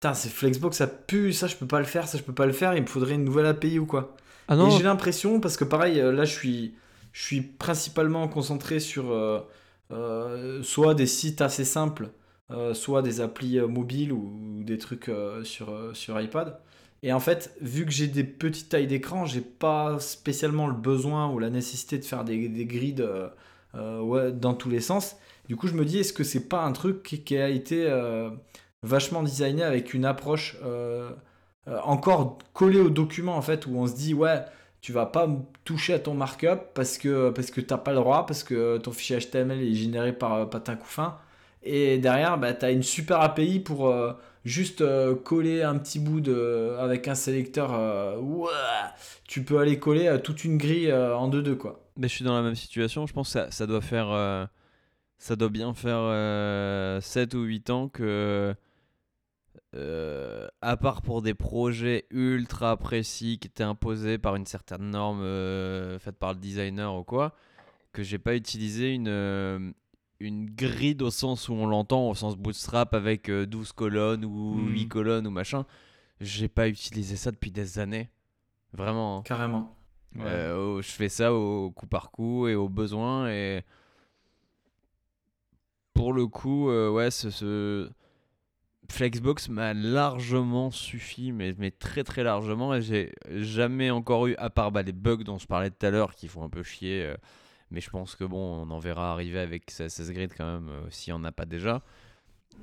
[0.00, 2.46] Putain, c'est Flexbox, ça pue, ça je peux pas le faire, ça je peux pas
[2.46, 4.16] le faire, il me faudrait une nouvelle API ou quoi.
[4.48, 6.74] Ah Et non, j'ai l'impression, parce que pareil, euh, là je suis,
[7.12, 9.40] je suis principalement concentré sur euh,
[9.92, 12.08] euh, soit des sites assez simples,
[12.50, 15.10] euh, soit des applis mobiles ou, ou des trucs
[15.44, 16.58] sur, sur iPad.
[17.02, 21.30] Et en fait, vu que j'ai des petites tailles d'écran, j'ai pas spécialement le besoin
[21.30, 22.96] ou la nécessité de faire des, des grids
[23.74, 25.16] ouais, dans tous les sens.
[25.48, 27.86] Du coup, je me dis, est-ce que c'est pas un truc qui, qui a été
[28.82, 31.10] vachement designé avec une approche euh,
[31.68, 34.42] euh, encore collée au document en fait, où on se dit, ouais,
[34.80, 35.28] tu vas pas
[35.64, 38.92] toucher à ton markup parce que parce que t'as pas le droit, parce que ton
[38.92, 41.18] fichier HTML est généré par euh, patin couffin.
[41.62, 43.94] Et derrière, bah, tu une super API pour
[44.46, 44.82] juste
[45.24, 47.72] coller un petit bout de, avec un sélecteur.
[48.18, 48.94] ouah,
[49.28, 51.84] tu peux aller coller toute une grille en 2-2 quoi.
[51.98, 53.06] Mais je suis dans la même situation.
[53.06, 54.48] Je pense que ça, ça doit faire.
[55.18, 58.54] ça doit bien faire euh, 7 ou 8 ans que.
[59.74, 65.20] Euh, à part pour des projets ultra précis qui étaient imposés par une certaine norme
[65.22, 67.34] euh, faite par le designer ou quoi,
[67.92, 69.70] que j'ai pas utilisé une, euh,
[70.18, 74.54] une grid au sens où on l'entend, au sens bootstrap avec euh, 12 colonnes ou
[74.56, 74.72] Mhm.
[74.72, 75.64] 8 colonnes ou machin.
[76.20, 78.10] J'ai pas utilisé ça depuis des années.
[78.72, 79.18] Vraiment.
[79.18, 79.22] hein.
[79.24, 79.76] Carrément.
[80.16, 80.22] Ouais.
[80.26, 83.62] Euh, au- je fais ça au coup par coup et au besoin et
[85.94, 87.90] pour le coup euh, ouais ce, ce
[88.90, 94.50] Flexbox m'a largement suffi mais, mais très très largement et j'ai jamais encore eu à
[94.50, 97.04] part bah, les bugs dont je parlais tout à l'heure qui font un peu chier
[97.04, 97.16] euh,
[97.70, 100.90] Mais je pense que bon, on en verra arriver avec CSS Grid quand même, euh,
[100.90, 101.82] s'il n'y en a pas déjà.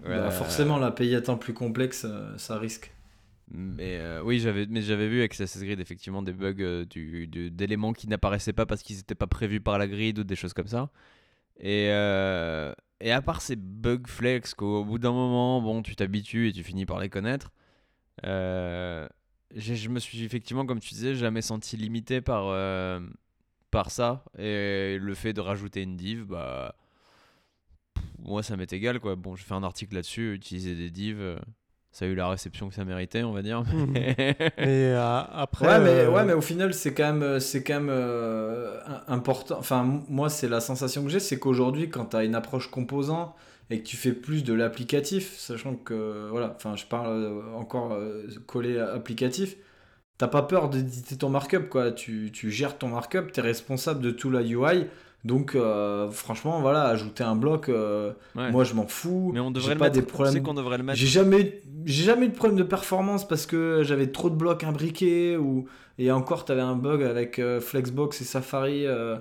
[0.03, 2.93] Bah, Euh, forcément, la pays étant plus complexe, euh, ça risque.
[3.49, 7.93] Mais oui, j'avais, mais j'avais vu avec CSS Grid effectivement des bugs du, du- d'éléments
[7.93, 10.67] qui n'apparaissaient pas parce qu'ils n'étaient pas prévus par la grid ou des choses comme
[10.67, 10.89] ça.
[11.61, 11.87] Et,
[13.01, 16.63] et à part ces bugs flex qu'au bout d'un moment, bon, tu t'habitues et tu
[16.63, 17.51] finis par les connaître.
[18.25, 19.07] euh,
[19.55, 22.99] je me suis effectivement, comme tu disais, jamais senti limité par, euh,
[23.71, 24.25] par ça.
[24.37, 26.75] Et le fait de rajouter une div, bah.
[28.19, 29.15] Moi, ça m'est égal, quoi.
[29.15, 31.37] Bon, je fais un article là-dessus, utiliser des divs.
[31.91, 33.63] Ça a eu la réception que ça méritait, on va dire.
[33.63, 33.95] Mhm.
[33.97, 35.65] Et euh, après.
[35.67, 38.79] Ouais, mais, euh, ouais, mais au final, c'est quand même, euh, c'est quand même euh,
[39.07, 39.57] important.
[39.57, 43.35] Enfin, moi, c'est la sensation que j'ai, c'est qu'aujourd'hui, quand tu as une approche composant
[43.69, 48.27] et que tu fais plus de l'applicatif, sachant que, voilà, enfin, je parle encore euh,
[48.45, 49.55] collé à applicatif,
[50.17, 51.91] t'as pas peur d'éditer ton markup, quoi.
[51.91, 54.85] Tu, tu gères ton markup, tu es responsable de tout la UI.
[55.25, 58.51] Donc, euh, franchement, voilà, ajouter un bloc, euh, Ouais.
[58.51, 59.31] moi, je m'en fous.
[59.33, 59.95] mais on J'ai devrait le pas mettre.
[59.95, 60.97] des Tu sais problèmes qu'on devrait le mettre.
[60.99, 64.63] j'ai jamais, j'ai jamais eu de problème de performance parce que j'avais trop de blocs
[64.63, 65.65] imbriqués ou
[65.99, 68.85] et encore t'avais un bug avec euh, Flexbox et Safari.
[68.85, 69.17] euh,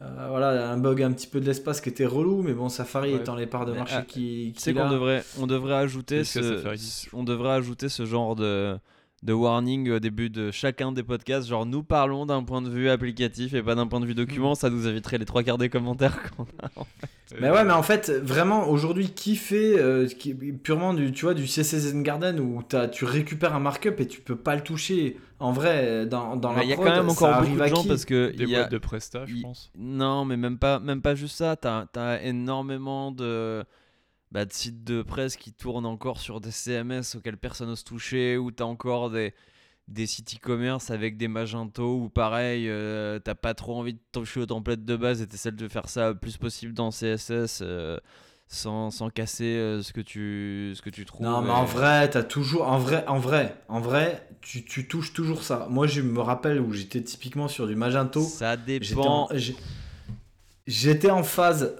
[0.00, 3.14] euh, voilà, un bug un petit peu de l'espace qui était relou, mais bon, Safari
[3.14, 3.18] Ouais.
[3.20, 5.74] étant les parts de marché ah, qui, Tu sais qu'il qu'on a- devrait, on devrait
[5.74, 8.76] ajouter Est-ce que ce, ça fait ce- on devrait ajouter ce genre de,
[9.22, 11.48] de warning au début de chacun des podcasts.
[11.48, 14.54] Genre, nous parlons d'un point de vue applicatif et pas d'un point de vue document.
[14.54, 16.70] Ça nous éviterait les trois quarts des commentaires qu'on a.
[17.40, 21.34] Mais ouais, mais en fait, vraiment, aujourd'hui, qui fait euh, qui- purement du, tu vois,
[21.34, 25.18] du CSS Garden où t'as- tu récupères un markup et tu peux pas le toucher.
[25.40, 27.84] En vrai, dans, dans la Il y a prod, quand même encore beaucoup de gens
[27.84, 29.70] parce que Des il y a, boîtes de Presta, je pense.
[29.76, 31.54] Non, mais même pas, même pas juste ça.
[31.56, 33.62] T'as as énormément de,
[34.32, 38.36] bah, de sites de presse qui tournent encore sur des CMS auxquels personne n'ose toucher,
[38.36, 39.32] ou t'as encore des,
[39.88, 44.40] des sites e-commerce avec des Magento, où pareil, euh, t'as pas trop envie de toucher
[44.40, 47.60] aux templates de base et t'essaies de faire ça le plus possible dans CSS.
[47.62, 47.98] euh,
[48.50, 52.08] sans, sans casser euh, ce que tu ce que tu trouves Non, mais en vrai,
[52.08, 52.66] t'as toujours.
[52.66, 55.66] En vrai, en vrai, en vrai, tu, tu touches toujours ça.
[55.68, 58.22] Moi, je me rappelle où j'étais typiquement sur du Magento.
[58.22, 59.28] ça J'étais dépend
[60.66, 61.74] j'étais en phase.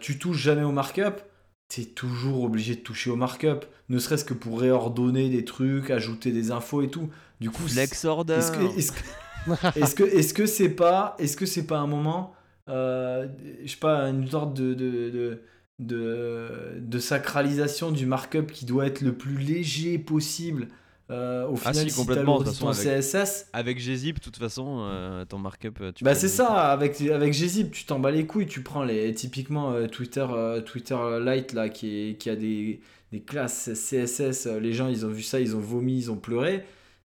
[0.00, 1.22] tu touches jamais au markup.
[1.68, 3.64] T'es toujours obligé de toucher au markup.
[3.88, 7.10] Ne serait-ce que pour réordonner des trucs, ajouter des infos et tout.
[7.40, 11.36] Du coup, flex order est-ce que est-ce que est-ce que est-ce que c'est pas est-ce
[11.36, 12.34] que c'est pas un moment
[12.68, 13.26] euh,
[13.64, 15.42] je sais pas une sorte de de, de
[15.80, 20.68] de de sacralisation du markup qui doit être le plus léger possible
[21.10, 24.20] euh, au Ah final si, si complètement, de façon, ton avec- CSS avec gzip de
[24.24, 27.98] toute façon euh, ton markup euh, tu bah c'est ça avec avec gzip tu t'en
[27.98, 30.26] bats les couilles tu prends les typiquement euh, Twitter
[30.64, 32.80] Twitter Lite là qui est qui a des
[33.12, 36.64] des classes CSS les gens ils ont vu ça ils ont vomi ils ont pleuré.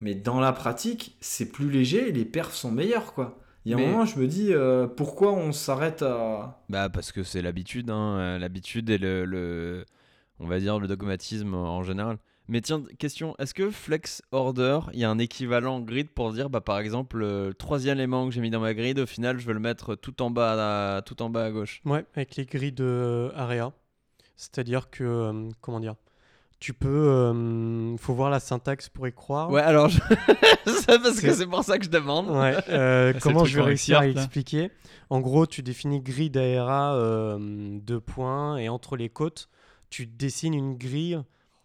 [0.00, 3.38] Mais dans la pratique c'est plus léger et les perfs sont meilleurs quoi.
[3.66, 4.52] Il y a un moment je me dis
[4.96, 9.84] pourquoi on s'arrête à Bah parce que c'est l'habitude, hein, l'habitude et le, le-
[10.38, 12.16] on va dire le dogmatisme en général.
[12.50, 16.50] Mais tiens, question, est-ce que flex order, il y a un équivalent grid pour dire,
[16.50, 19.46] bah par exemple, le troisième élément que j'ai mis dans ma grid, au final, je
[19.46, 21.80] veux le mettre tout en bas, à, tout en bas à gauche?
[21.84, 23.72] Ouais, avec les grilles de Area.
[24.34, 25.94] C'est-à-dire que, euh, comment dire,
[26.58, 29.48] tu peux, euh, faut voir la syntaxe pour y croire.
[29.48, 30.00] Ouais, alors, je...
[30.66, 32.30] c'est parce que C'est- pour ça que je demande.
[32.30, 34.72] Ouais, euh, comment je vais en réussir à expliquer?
[35.08, 37.38] En gros, tu définis grille d'ARA euh,
[37.80, 39.48] deux points et entre les côtes,
[39.88, 41.20] tu dessines une grille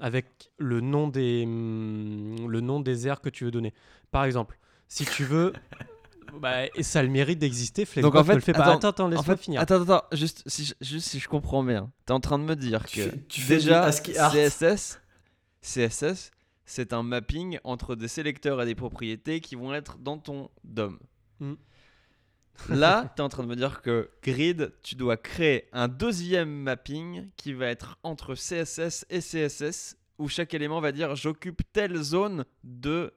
[0.06, 3.74] avec le nom des hum, le nom des aires que tu veux donner.
[4.12, 5.52] Par exemple, si tu veux
[6.40, 8.66] bah, et ça a le mérite d'exister, Flexbox Donc, en fait, ne le fait pas.
[8.66, 9.62] attends, Attends, attends, En laisse-moi fait, finir.
[9.62, 12.56] attends, attends, juste si, je, juste si je comprends bien, t'es en train de me
[12.56, 13.90] dire Tu que fais- tu déjà.
[13.92, 15.00] CSS,
[15.62, 16.30] CSS,
[16.66, 21.00] c'est un mapping entre des sélecteurs et des propriétés qui vont être dans ton DOM.
[21.40, 21.54] Mm.
[22.70, 26.50] Là, tu es en train de me dire que grid, tu dois créer un deuxième
[26.50, 31.98] mapping qui va être entre CSS et CSS où chaque élément va dire j'occupe telle
[32.02, 33.14] zone de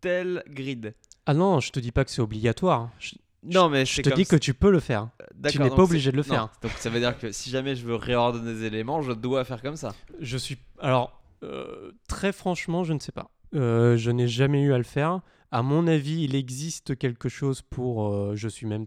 [0.00, 0.94] tel grid.
[1.26, 2.90] Ah non, je te dis pas que c'est obligatoire.
[2.98, 5.10] Je, Non, mais je te dis que tu peux le faire.
[5.34, 6.48] D'accord, n'es donc pas obligé de le non, faire.
[6.62, 9.60] Donc ça veut dire que si jamais je veux réordonner des éléments, je dois faire
[9.60, 9.94] comme ça.
[10.20, 10.58] Je suis.
[10.80, 13.30] Alors, euh, très franchement, je ne sais pas.
[13.54, 15.20] Euh, je n'ai jamais eu à le faire.
[15.50, 18.08] À mon avis, il existe quelque chose pour.
[18.08, 18.86] euh, je suis même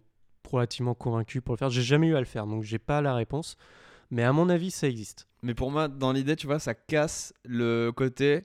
[0.49, 1.69] relativement convaincu pour le faire.
[1.69, 3.55] J'ai jamais eu à le faire, donc j'ai pas la réponse.
[4.09, 5.27] Mais à mon avis, ça existe.
[5.41, 8.43] Mais pour moi, dans l'idée, tu vois, ça casse le côté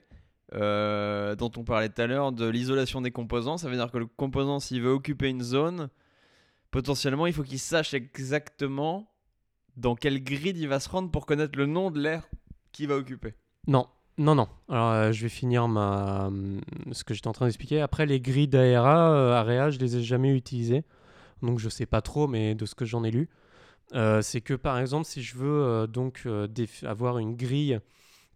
[0.53, 3.57] euh, dont on parlait tout à l'heure de l'isolation des composants.
[3.57, 5.89] Ça veut dire que le composant, s'il veut occuper une zone,
[6.71, 9.11] potentiellement, il faut qu'il sache exactement
[9.75, 12.27] dans quelle grid il va se rendre pour connaître le nom de l'aire
[12.71, 13.33] qu'il va occuper.
[13.67, 13.87] Non,
[14.17, 14.47] non, non.
[14.67, 16.27] Alors, euh, je vais finir ma...
[16.27, 16.61] hum,
[16.91, 17.81] ce que j'étais en train d'expliquer.
[17.81, 20.83] Après, les grilles d'ARA, euh, AREA, je les ai jamais utilisées.
[21.43, 23.29] donc je sais pas trop, mais de ce que j'en ai lu,
[23.93, 26.27] euh, c'est que par exemple, si je veux donc
[26.83, 27.79] avoir une grille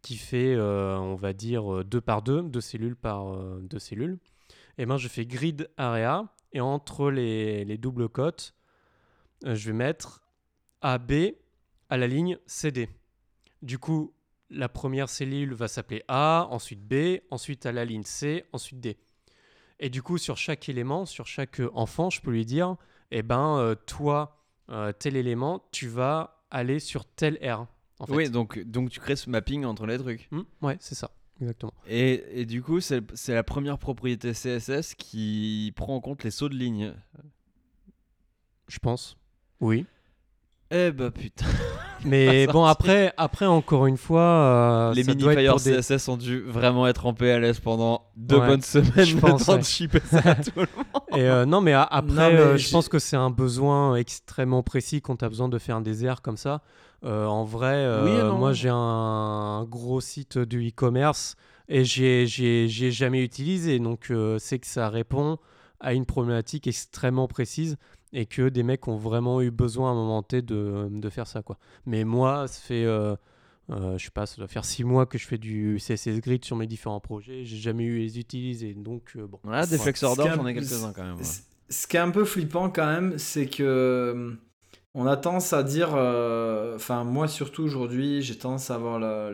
[0.04, 4.20] qui fait, on va dire, 2 par 2, 2 cellules par 2 cellules,
[4.78, 8.54] et ben je fais grid area, et entre les, les doubles cotes,
[9.44, 10.22] je vais mettre
[10.82, 11.12] AB
[11.90, 12.90] à la ligne CD.
[13.62, 14.14] Du coup,
[14.52, 18.98] la première cellule va s'appeler A, ensuite B, ensuite à la ligne C, ensuite D.
[19.80, 22.76] Et du coup, sur chaque élément, sur chaque euh, enfant, je peux lui dire,
[23.10, 27.66] eh ben, euh, toi, euh, tel élément, tu vas aller sur tel R.
[28.00, 28.14] En fait.
[28.14, 30.28] Oui, donc, donc tu crées ce mapping entre les trucs.
[30.32, 31.74] Hmm, ouais, c'est ça, exactement.
[31.88, 36.32] Et, et du coup, c'est c'est la première propriété CSS qui prend en compte les
[36.32, 36.94] sauts de ligne.
[38.68, 39.18] Je pense.
[39.60, 39.86] Oui.
[40.72, 41.46] Eh bah putain.
[42.06, 46.40] Mais bon, après, après, encore une fois, euh, les mini-fires pour des- CSS ont dû
[46.42, 49.60] vraiment être en PLS pendant deux Ouais, bonnes semaines je pense, ouais.
[49.60, 51.04] de shipper ça à tout le monde.
[51.16, 53.96] Et euh, non, mais a- après, Non, mais euh, je pense que c'est un besoin
[53.98, 56.62] extrêmement précis quand tu as besoin de faire un désert comme ça.
[57.04, 61.36] En vrai, Oui moi j'ai un, un gros site du e-commerce
[61.68, 62.28] et j'ai
[62.92, 63.80] jamais utilisé.
[63.80, 65.38] Donc c'est que ça répond
[65.80, 67.78] à une problématique extrêmement précise
[68.14, 71.28] et que des mecs ont vraiment eu besoin à un moment T de, de faire
[71.28, 71.42] ça.
[71.42, 71.58] quoi.
[71.86, 73.16] Mais moi, ça fait, euh,
[73.70, 76.44] euh, je sais pas, ça doit faire six mois que je fais du CSS Grid
[76.44, 77.46] sur mes différents projets.
[77.46, 78.74] J'ai jamais eu à les utiliser.
[78.74, 79.40] Donc euh, bon.
[79.44, 81.16] Voilà, des flexors d'or, j'en ai quelques-uns quand même.
[81.16, 81.24] ouais.
[81.70, 84.32] Ce qui est un peu flippant quand même, c'est que euh,
[84.94, 89.32] on a tendance à dire, euh, enfin moi surtout aujourd'hui, j'ai tendance à avoir la,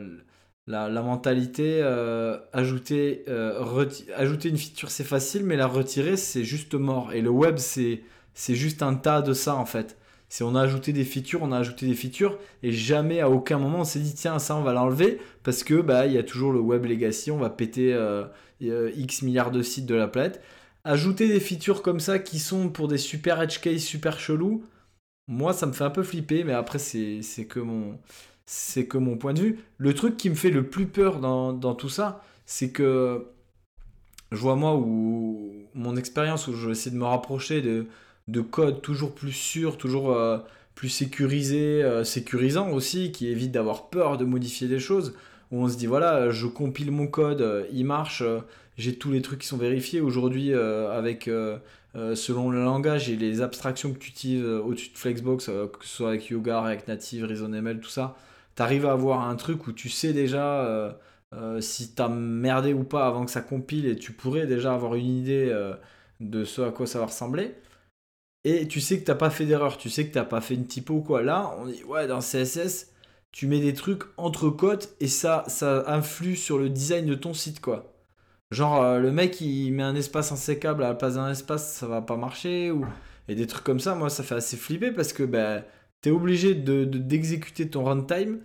[0.67, 6.43] la, la mentalité euh, ajouter, euh, ajouter une feature c'est facile, mais la retirer c'est
[6.43, 7.11] juste mort.
[7.13, 8.03] Et le web c'est
[8.37, 9.97] c'est juste un tas de ça en fait.
[10.29, 13.57] C'est on a ajouté des features, on a ajouté des features, et jamais à aucun
[13.57, 16.23] moment on s'est dit tiens ça on va l'enlever parce que bah il y a
[16.23, 18.25] toujours le web legacy, on va péter euh,
[18.61, 20.41] euh, x milliards de sites de la planète
[20.83, 24.63] ajouter des features comme ça qui sont pour des super edge case super chelous,
[25.27, 27.97] moi ça me fait un peu flipper, mais après c'est que mon
[28.45, 29.59] c'est que mon point de vue.
[29.77, 33.27] Le truc qui me fait le plus peur dans, dans tout ça, c'est que
[34.31, 37.87] je vois moi où mon expérience où je vais essayer de me rapprocher de,
[38.27, 40.37] de code toujours plus sûr, toujours euh,
[40.75, 45.13] plus sécurisé, euh, sécurisant aussi, qui évite d'avoir peur de modifier des choses,
[45.51, 48.23] où on se dit voilà, je compile mon code, euh, il marche,
[48.77, 50.01] j'ai tous les trucs qui sont vérifiés.
[50.01, 51.29] Aujourd'hui, avec
[52.13, 56.09] selon le langage et les abstractions que tu utilises au-dessus de Flexbox, que ce soit
[56.09, 58.15] avec Yoga, React Native, ReasonML, tout ça,
[58.55, 60.95] tu arrives à avoir un truc où tu sais déjà
[61.59, 65.17] si t'as merdé ou pas avant que ça compile et tu pourrais déjà avoir une
[65.17, 65.51] idée
[66.19, 67.55] de ce à quoi ça va ressembler.
[68.49, 70.67] Et tu sais que t'as pas fait d'erreur, tu sais que t'as pas fait une
[70.67, 71.21] typo ou quoi.
[71.23, 72.91] Là, on dit ouais, dans CSS,
[73.31, 77.33] tu mets des trucs entre cotes et ça, ça influe sur le design de ton
[77.33, 77.93] site quoi.
[78.51, 81.87] Genre euh, le mec il met un espace insécable à la place d'un espace, ça
[81.87, 82.85] va pas marcher ou
[83.27, 85.63] et des trucs comme ça, moi ça fait assez flipper parce que bah,
[86.01, 88.39] t'es obligé de, de- d'exécuter ton runtime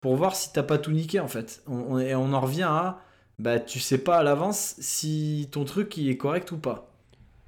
[0.00, 1.62] pour voir si t'as pas tout niqué en fait.
[1.66, 3.00] On, on- et on en revient à
[3.38, 6.92] bah tu sais pas à l'avance si ton truc il est correct ou pas.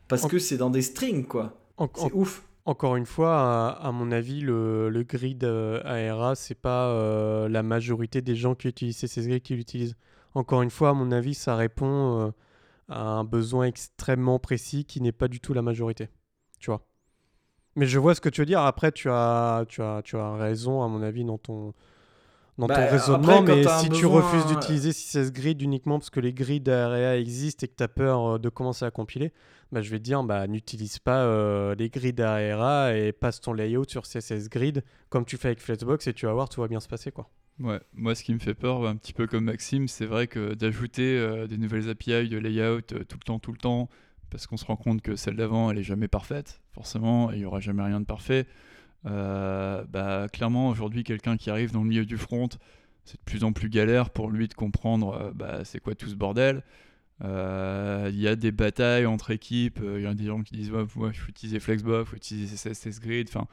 [0.09, 1.55] Parce En- que c'est dans des strings quoi.
[1.77, 2.47] En- en- C'est ouf.
[2.67, 3.35] Encore une fois,
[3.69, 8.35] à, à mon avis, le, le grid euh, ARA, c'est pas euh, la majorité des
[8.37, 9.97] gens qui utilisent CSS qui l'utilisent.
[10.35, 12.31] Encore une fois, à mon avis, ça répond euh,
[12.89, 16.09] à un besoin extrêmement précis qui n'est pas du tout la majorité.
[16.59, 16.87] Tu vois.
[17.77, 18.61] Mais je vois ce que tu veux dire.
[18.61, 21.75] Après, tu as, tu as, tu as raison, à mon avis, dans ton,
[22.59, 23.43] dans Bah, ton raisonnement.
[23.43, 27.65] mais si tu refuses euh, d'utiliser CSS Grid uniquement parce que les grids ARA existent
[27.65, 29.33] et que tu as peur euh, de commencer à compiler,
[29.73, 33.53] bah, je vais te dire, bah, n'utilise pas euh, les grids ARA et passe ton
[33.53, 36.69] layout sur CSS Grid comme tu fais avec Flexbox et tu vas voir, tout va
[36.69, 37.11] bien se passer.
[37.11, 37.29] quoi.
[37.61, 40.55] Ouais, moi ce qui me fait peur, un petit peu comme Maxime, c'est vrai que
[40.55, 43.89] d'ajouter euh, des nouvelles API de layout euh, tout le temps, tout le temps,
[44.31, 47.45] parce qu'on se rend compte que celle d'avant, elle est jamais parfaite, forcément, il y
[47.45, 48.47] aura jamais rien de parfait.
[49.07, 52.49] Euh, bah, clairement, aujourd'hui, quelqu'un qui arrive dans le milieu du front,
[53.05, 56.09] c'est de plus en plus galère pour lui de comprendre euh, bah, c'est quoi tout
[56.09, 56.63] ce bordel.
[57.23, 60.71] Euh, Il y a des batailles entre équipes, il y a des gens qui disent
[60.71, 63.47] ouais, faut utiliser Flexbox, faut utiliser CSS Grid, enfin,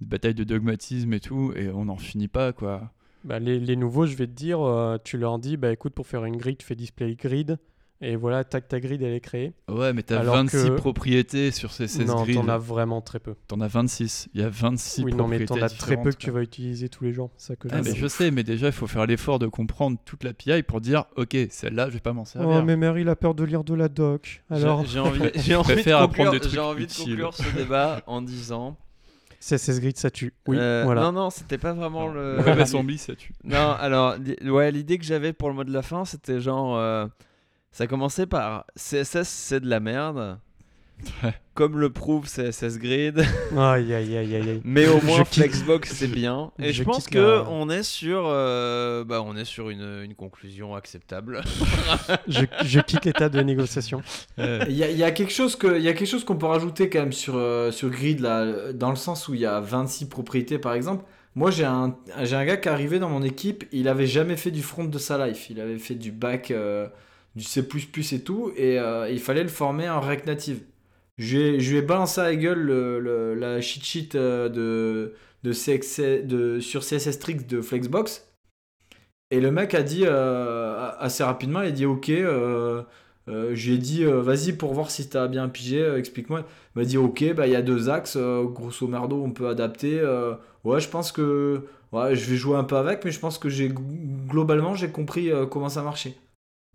[0.00, 2.92] des batailles de dogmatisme et tout, et on n'en finit pas quoi.
[3.24, 4.60] Bah, les, nouveaux, je vais te dire,
[5.02, 7.58] tu leur dis, bah, écoute, pour faire une grid, tu fais display grid.
[8.00, 9.54] Et voilà, tac, ta grid, elle est créée.
[9.68, 12.34] Ouais, mais t'as Alors 26 que- propriétés sur ces 16 non, grids.
[12.34, 13.34] t'en as vraiment très peu.
[13.48, 14.28] T'en as 26.
[14.34, 16.42] Il y a 26 oui, non, mais propriétés t'en as très peu que tu vas
[16.42, 17.30] utiliser tous les jours.
[17.38, 19.96] Ça que je Ah, mais je sais, mais déjà, il faut faire l'effort de comprendre
[20.04, 22.50] toute l'API pour dire, ok, celle-là, je vais pas m'en servir.
[22.50, 24.42] Oh, mais Mary, il a peur de lire de la doc.
[24.50, 28.20] Alors, J'ai- envie, j'ai envie, de conclure, des trucs envie de conclure ce débat en
[28.20, 28.76] disant.
[29.40, 30.32] CSS Grid, ça tue.
[30.48, 31.02] Oui, Euh, voilà.
[31.02, 32.38] Non, non, c'était pas vraiment le.
[32.40, 33.32] WebAssembly, ça tue.
[33.44, 36.76] Non, alors, ouais, l'idée que j'avais pour le mot de la fin, c'était genre.
[36.76, 37.06] euh,
[37.74, 40.38] ça commençait par CSS, c'est de la merde.
[41.24, 41.34] Ouais.
[41.54, 43.18] comme le prouve CSS Grid.
[43.58, 44.60] Aïe, aïe, aïe, aïe, aïe.
[44.64, 46.52] Mais au moins quitte- Flexbox c'est bien.
[46.60, 49.70] Et je, je pense quitte que la- on est sur, euh, bah, on est sur
[49.70, 51.42] une, une conclusion acceptable.
[52.28, 54.02] Je, je quitte l'état de négociation.
[54.38, 56.36] Il y, a- il y a quelque chose que, il y a quelque chose qu'on
[56.36, 59.46] peut rajouter quand même sur, euh, sur Grid là, dans le sens où il y
[59.46, 61.04] a 26 propriétés par exemple.
[61.34, 64.36] Moi j'ai un, j'ai un gars qui est arrivé dans mon équipe, il avait jamais
[64.36, 66.86] fait du front de sa life, il avait fait du back, euh,
[67.36, 67.60] du C++
[68.12, 70.60] et tout, et euh, il fallait le former en React Native.
[71.18, 74.10] Je lui ai, je lui ai balancé à la gueule le- le- la cheat sheet
[74.16, 75.14] euh, de,
[75.44, 78.28] de, CX de, sur CSS Tricks de Flexbox.
[79.30, 82.82] Et le mec a dit euh, assez rapidement, il a dit ok, euh,
[83.28, 86.44] euh, je lui ai dit vas-y pour voir si t'as bien pigé, explique-moi.
[86.76, 90.00] Il m'a dit ok, bah il y a deux axes, grosso merdo on peut adapter.
[90.64, 93.48] ouais, je pense que ouais, je vais jouer un peu avec, mais je pense que
[93.48, 93.70] j'ai
[94.28, 96.14] globalement j'ai compris comment ça marchait.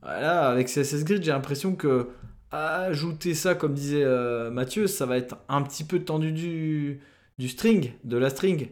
[0.02, 2.10] Voilà, avec CSS Grid, j'ai l'impression que
[2.52, 7.02] ajouter ça, comme disait euh, Mathieu, ça va être un petit peu tendu du,
[7.38, 8.70] du string, de la string.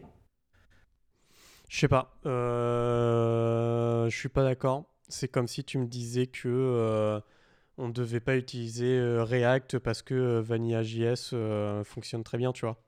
[1.68, 2.16] Je sais pas.
[2.26, 4.84] Euh, je suis pas d'accord.
[5.08, 7.20] C'est comme si tu me disais que euh,
[7.76, 11.34] on devait pas utiliser React parce que Vanilla.js
[11.84, 12.78] fonctionne très bien, tu vois.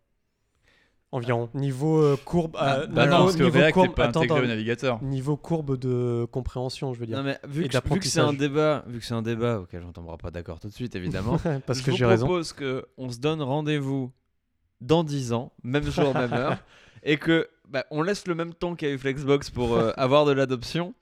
[1.12, 1.48] Environ.
[1.54, 2.56] Niveau euh, courbe.
[2.58, 4.46] Ah, euh, bah niveau- non, parce que niveau React n'est courbe- pas attends, intégré au
[4.46, 5.02] navigateur.
[5.02, 7.16] Niveau courbe de compréhension, je veux dire.
[7.16, 9.82] Non, mais vu que, vu que c'est un débat, vu que c'est un débat auquel
[9.84, 11.36] on tombera pas d'accord tout de suite évidemment.
[11.66, 12.26] parce je que j'ai raison.
[12.26, 14.12] propose que on se donne rendez-vous
[14.80, 16.58] dans 10 ans, même jour, même heure,
[17.02, 19.90] et que bah, on laisse le même temps qu'il y a eu Flexbox pour euh,
[19.96, 20.94] avoir de l'adoption,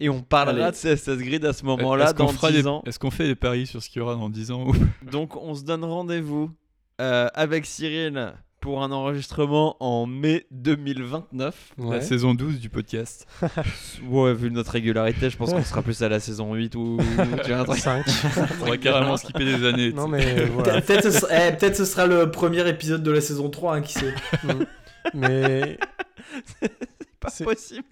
[0.00, 0.76] et on parlera Allez.
[0.90, 2.82] de CSS Grid à ce moment-là Est-ce qu'on dans fera 10 des- ans.
[2.86, 4.74] Est-ce qu'on fait des paris sur ce qu'il y aura dans 10 ans ou-
[5.10, 6.50] Donc on se donne rendez-vous
[7.00, 8.34] euh, avec Cyril
[8.66, 11.74] pour un enregistrement en mai 2029.
[11.78, 13.24] la saison 12 du podcast
[14.10, 17.00] Ouais, vu notre régularité, je pense qu'on sera plus à la saison 8 ou, ou
[17.44, 17.78] tu vois, un truc.
[17.78, 18.04] 5.
[18.62, 19.92] On va carrément skipper des années.
[19.92, 20.80] non, tu mais voilà.
[20.82, 23.82] Peut-être ce, sera- eh, peut-être ce sera le premier épisode de la saison 3, hein,
[23.82, 24.14] qui sait.
[25.14, 25.78] mais
[27.20, 27.86] Pas C'est- possible.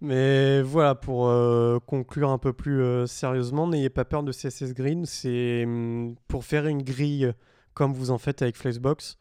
[0.00, 4.74] Mais voilà, pour euh, conclure un peu plus euh, sérieusement, n'ayez pas peur de CSS
[4.74, 5.06] Grid.
[5.06, 7.32] C'est hum, pour faire une grille
[7.74, 9.16] comme vous en faites avec Flexbox.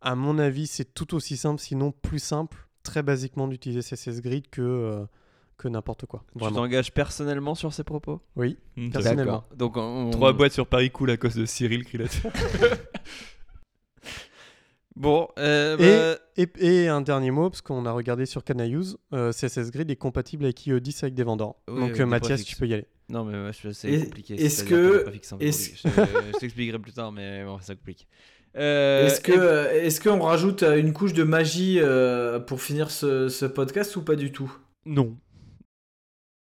[0.00, 4.48] À mon avis, c'est tout aussi simple, sinon plus simple, très basiquement d'utiliser CSS Grid
[4.50, 5.04] que, euh,
[5.58, 6.24] que n'importe quoi.
[6.32, 6.56] Tu Vraiment.
[6.62, 8.20] t'engages personnellement sur ces propos?
[8.36, 8.56] Oui.
[8.76, 9.44] Hmm, personnellement.
[9.56, 10.10] Donc on...
[10.10, 12.06] Trois boîtes sur Paris cool à cause de Cyril Krilet.
[14.96, 18.98] Bon, euh, Et- bah, Et, et un dernier mot, parce qu'on a regardé sur Canause,
[19.14, 21.56] euh, CSS Grid est compatible avec IE10 avec des vendors.
[21.68, 22.86] Oui, Donc euh, Mathias, tu peux y aller.
[23.08, 24.34] non mais ouais, c'est compliqué.
[24.34, 25.06] est-ce que-
[25.40, 25.88] Je,
[26.34, 28.06] je t'expliquerai plus tard, mais bon, ça complique.
[28.56, 32.60] Euh, Est-ce que, et- euh, est-ce qu'on rajoute euh, une couche de magie euh, pour
[32.60, 34.52] finir ce, ce podcast ou pas du tout?
[34.86, 35.16] Non.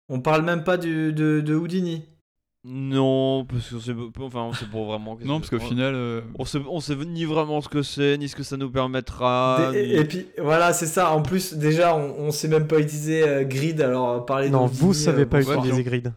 [0.09, 2.05] On parle même pas du, de, de Houdini.
[2.65, 5.17] Non, parce que c'est enfin, c'est pour vraiment.
[5.17, 7.83] que non, parce qu'au on- final, euh, On sait, on sait ni vraiment ce que
[7.83, 9.71] c'est, ni ce que ça nous permettra.
[9.73, 11.13] Des- ni- et, puis voilà, c'est ça.
[11.13, 13.81] En plus, déjà, on, on sait même pas utiliser euh, Grid.
[13.81, 16.13] Alors parler Non, vous savez euh, pas utiliser Grid.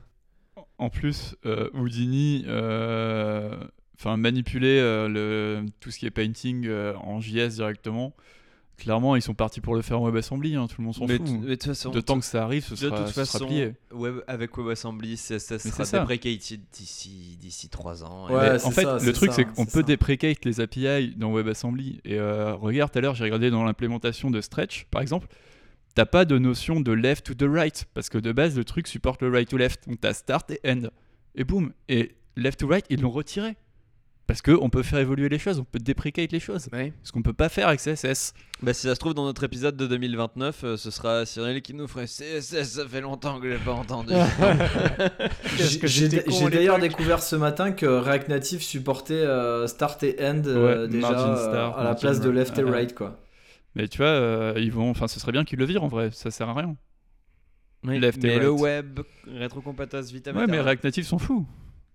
[0.78, 3.56] en plus, euh, Houdini, euh,
[4.02, 8.14] enfin manipuler euh, le, tout ce qui est painting euh, en JS directement.
[8.78, 10.56] Clairement, ils sont partis pour le faire en WebAssembly.
[10.56, 11.20] hein, tout le monde s'en fout.
[11.20, 13.26] mais de toute façon, de temps que ça arrive, ce de sera, toute ce sera
[13.26, 13.74] façon, plié.
[13.93, 15.99] web, avec WebAssembly, CSS Mais sera c'est ça.
[15.99, 18.28] deprecated d'ici d'ici 3 ans.
[18.32, 19.84] Ouais, en fait, ça, le truc, ça, c'est qu'on c'est peut ça.
[19.84, 22.02] déprecate les API dans WebAssembly.
[22.06, 25.28] Et euh, regarde, tout à l'heure, j'ai regardé dans l'implémentation de Stretch, par exemple,
[25.93, 28.88] t'as pas de notion de left to the right, parce que de base, le truc
[28.88, 29.88] supporte le right to left.
[29.88, 30.88] Donc t'as start et end.
[31.36, 31.72] Et boum.
[31.88, 33.58] Et left to right, ils l'ont retiré.
[34.32, 36.70] Parce qu'on peut faire évoluer les choses, on peut déprecate les choses.
[36.72, 36.94] Ouais.
[37.04, 38.34] Ce qu'on peut pas faire avec CSS.
[38.62, 41.74] Bah, si ça se trouve, dans notre épisode de 2029, euh, ce sera Cyril qui
[41.74, 44.14] nous ferait CSS, ça fait longtemps que j'ai pas entendu.
[45.84, 50.88] J'ai d'ailleurs découvert ce matin que React Native supportait euh, Start et End euh, Ouais,
[50.88, 52.30] déjà margin euh, à la place de.
[52.30, 53.20] Left et Right quoi.
[53.76, 56.10] Mais tu vois, euh, ils vont, enfin, ce serait bien qu'ils le virent en vrai,
[56.14, 56.78] ça sert à rien.
[57.84, 61.46] Oui, Left et mais le web, rétrocompatence, vite Ouais, mais React Native s'en fout.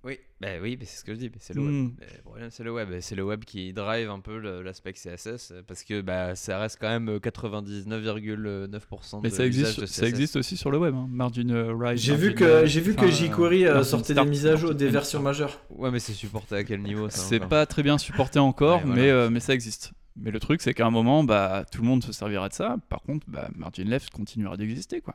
[0.04, 1.84] Oui, bah oui, mais c'est ce que je dis, mais c'est le Hmm.
[1.86, 1.92] web.
[1.98, 2.88] Mais le problème, c'est le web.
[3.00, 6.78] C'est le web qui drive un peu l'aspect CSS euh, parce que bah, ça reste
[6.80, 10.78] quand même euh, 99,9% Mais de ça l'usage existe, de ça existe aussi sur le
[10.78, 10.94] web.
[10.94, 11.08] Hein.
[11.10, 11.98] Margin euh, right.
[11.98, 14.88] J'ai vu que euh, j'ai vu que jQuery euh, sortait des mises à jour, des
[14.88, 15.60] versions majeures.
[15.70, 18.86] Ouais, mais c'est supporté à quel niveau ça C'est pas très bien supporté encore, Ouais,
[18.86, 19.02] voilà.
[19.02, 19.92] mais, euh, mais ça existe.
[20.18, 22.76] Mais le truc, c'est qu'à un moment, bah, tout le monde se servira de ça.
[22.88, 25.14] Par contre, bah, margin left continuera d'exister, quoi.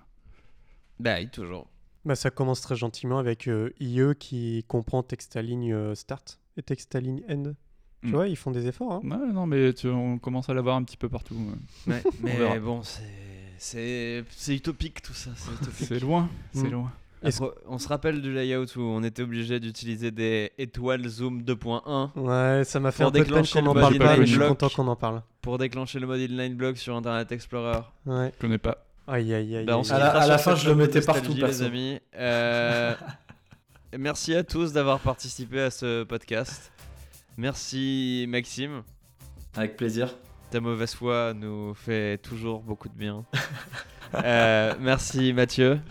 [1.00, 1.68] Bah oui, toujours.
[2.06, 7.22] Bah, ça commence très gentiment avec euh, IE qui comprend textaligne euh, start et textaligne
[7.30, 7.54] end.
[8.04, 8.12] Tu Mm.
[8.16, 8.94] vois, ils font des efforts.
[8.94, 9.02] Hein.
[9.04, 11.36] Ouais, non, mais tu- on commence à l'avoir un petit peu partout.
[11.88, 12.02] ouais.
[12.24, 13.04] Mais bon, c'est
[13.60, 15.30] c'est c'est utopique tout ça.
[15.74, 16.72] C'est loin, c'est Mm.
[16.72, 16.92] loin.
[17.24, 22.10] Après, on se rappelle du layout où on était obligé d'utiliser des étoiles zoom 2.1
[22.16, 24.48] Ouais, ça m'a fait un peu de peine qu'on en parle pas, mais je suis
[24.48, 25.22] content qu'on en parle.
[25.44, 27.82] pour déclencher le mode inline block sur Internet Explorer.
[28.08, 28.32] Ouais.
[28.36, 28.84] Je connais pas.
[29.12, 29.66] Aïe aïe aïe.
[29.66, 32.00] Bah, on aïe, se À la- à fin, je le mettais partout, les amis.
[32.16, 32.96] Euh,
[33.98, 36.72] merci à tous d'avoir participé à ce podcast.
[37.36, 38.84] Merci Maxime.
[39.58, 40.16] Avec plaisir.
[40.50, 43.26] Ta mauvaise foi nous fait toujours beaucoup de bien.
[44.16, 45.80] Euh, merci Mathieu.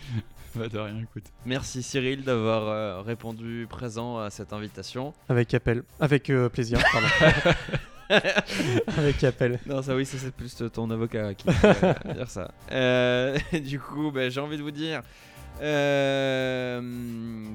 [0.57, 1.27] Bah, de rien, écoute.
[1.47, 5.15] Merci Cyril d'avoir euh, répondu présent à cette invitation.
[5.29, 5.85] Avec appel.
[6.01, 7.07] Avec euh, plaisir, pardon.
[8.99, 9.59] Avec appel.
[9.67, 11.53] Non, ça oui, ça c'est plus ton avocat qui peut
[12.15, 12.51] dire ça.
[12.73, 15.03] Euh, du coup, bah, j'ai envie de vous dire,
[15.63, 16.81] euh,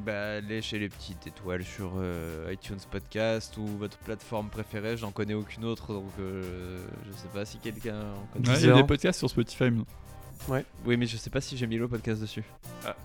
[0.06, 4.98] bah, allez chez les petites étoiles sur euh, iTunes Podcast ou votre plateforme préférée.
[4.98, 6.78] J'en connais aucune autre, donc euh,
[7.08, 8.50] je sais pas si quelqu'un en connaît.
[8.50, 9.70] Ouais, il y a des podcasts sur Spotify.
[9.72, 12.44] mais- Oui, mais je sais pas si j'ai mis le podcast dessus.
[12.86, 12.96] Ah.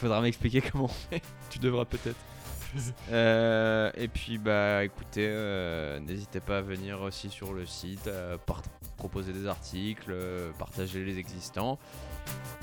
[0.00, 0.90] Faudra m'expliquer comment.
[1.50, 2.16] Tu devras peut-être.
[3.10, 8.36] Euh, et puis bah écoutez, euh, n'hésitez pas à venir aussi sur le site, euh,
[8.96, 11.78] proposer des articles, euh, partager les existants.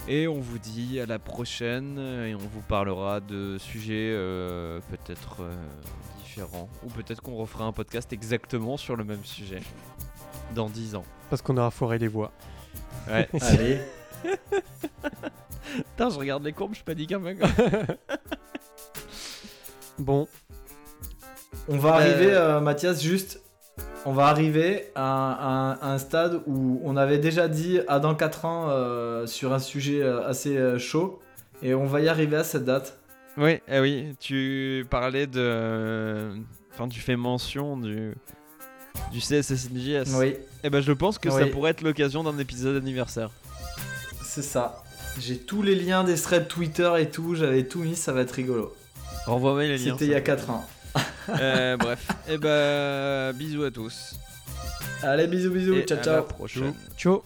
[0.08, 5.38] Et on vous dit à la prochaine et on vous parlera de sujets euh, peut-être
[5.42, 5.56] euh,
[6.24, 6.70] différents.
[6.84, 9.62] Ou peut-être qu'on refera un podcast exactement sur le même sujet
[10.54, 11.06] dans 10 ans.
[11.32, 12.32] Parce qu'on aura foiré les voix.
[13.10, 13.28] Ouais.
[13.42, 13.80] Allez.
[15.76, 17.36] Putain, je regarde les courbes, je panique un peu.
[20.00, 20.28] Bon,
[21.70, 23.42] On va Euh, arriver, euh, Mathias, juste.
[24.06, 28.14] On va arriver à, un- à un stade où on avait déjà dit à dans
[28.14, 31.20] 4 ans euh, sur un sujet euh, assez chaud.
[31.64, 33.00] Et on va y arriver à cette date.
[33.38, 36.30] Oui, eh oui, tu parlais de.
[36.74, 38.14] Enfin, tu fais mention du.
[39.12, 40.14] Du CSSNJS.
[40.18, 43.30] Oui, Et ben, je pense que ça pourrait être l'occasion d'un épisode anniversaire.
[44.24, 44.84] c'est ça.
[45.20, 47.36] J'ai tous les liens des threads Twitter et tout.
[47.36, 48.74] J'avais tout mis, ça va être rigolo.
[49.26, 49.94] Renvoie-moi les liens.
[49.94, 50.66] C'était il y a 4 ans.
[51.30, 54.16] Euh, bref, et ben, bisous à tous.
[55.02, 55.76] Allez, bisous, bisous.
[55.76, 56.16] Et ciao, à ciao.
[56.16, 56.74] la prochaine.
[56.98, 57.24] ciao.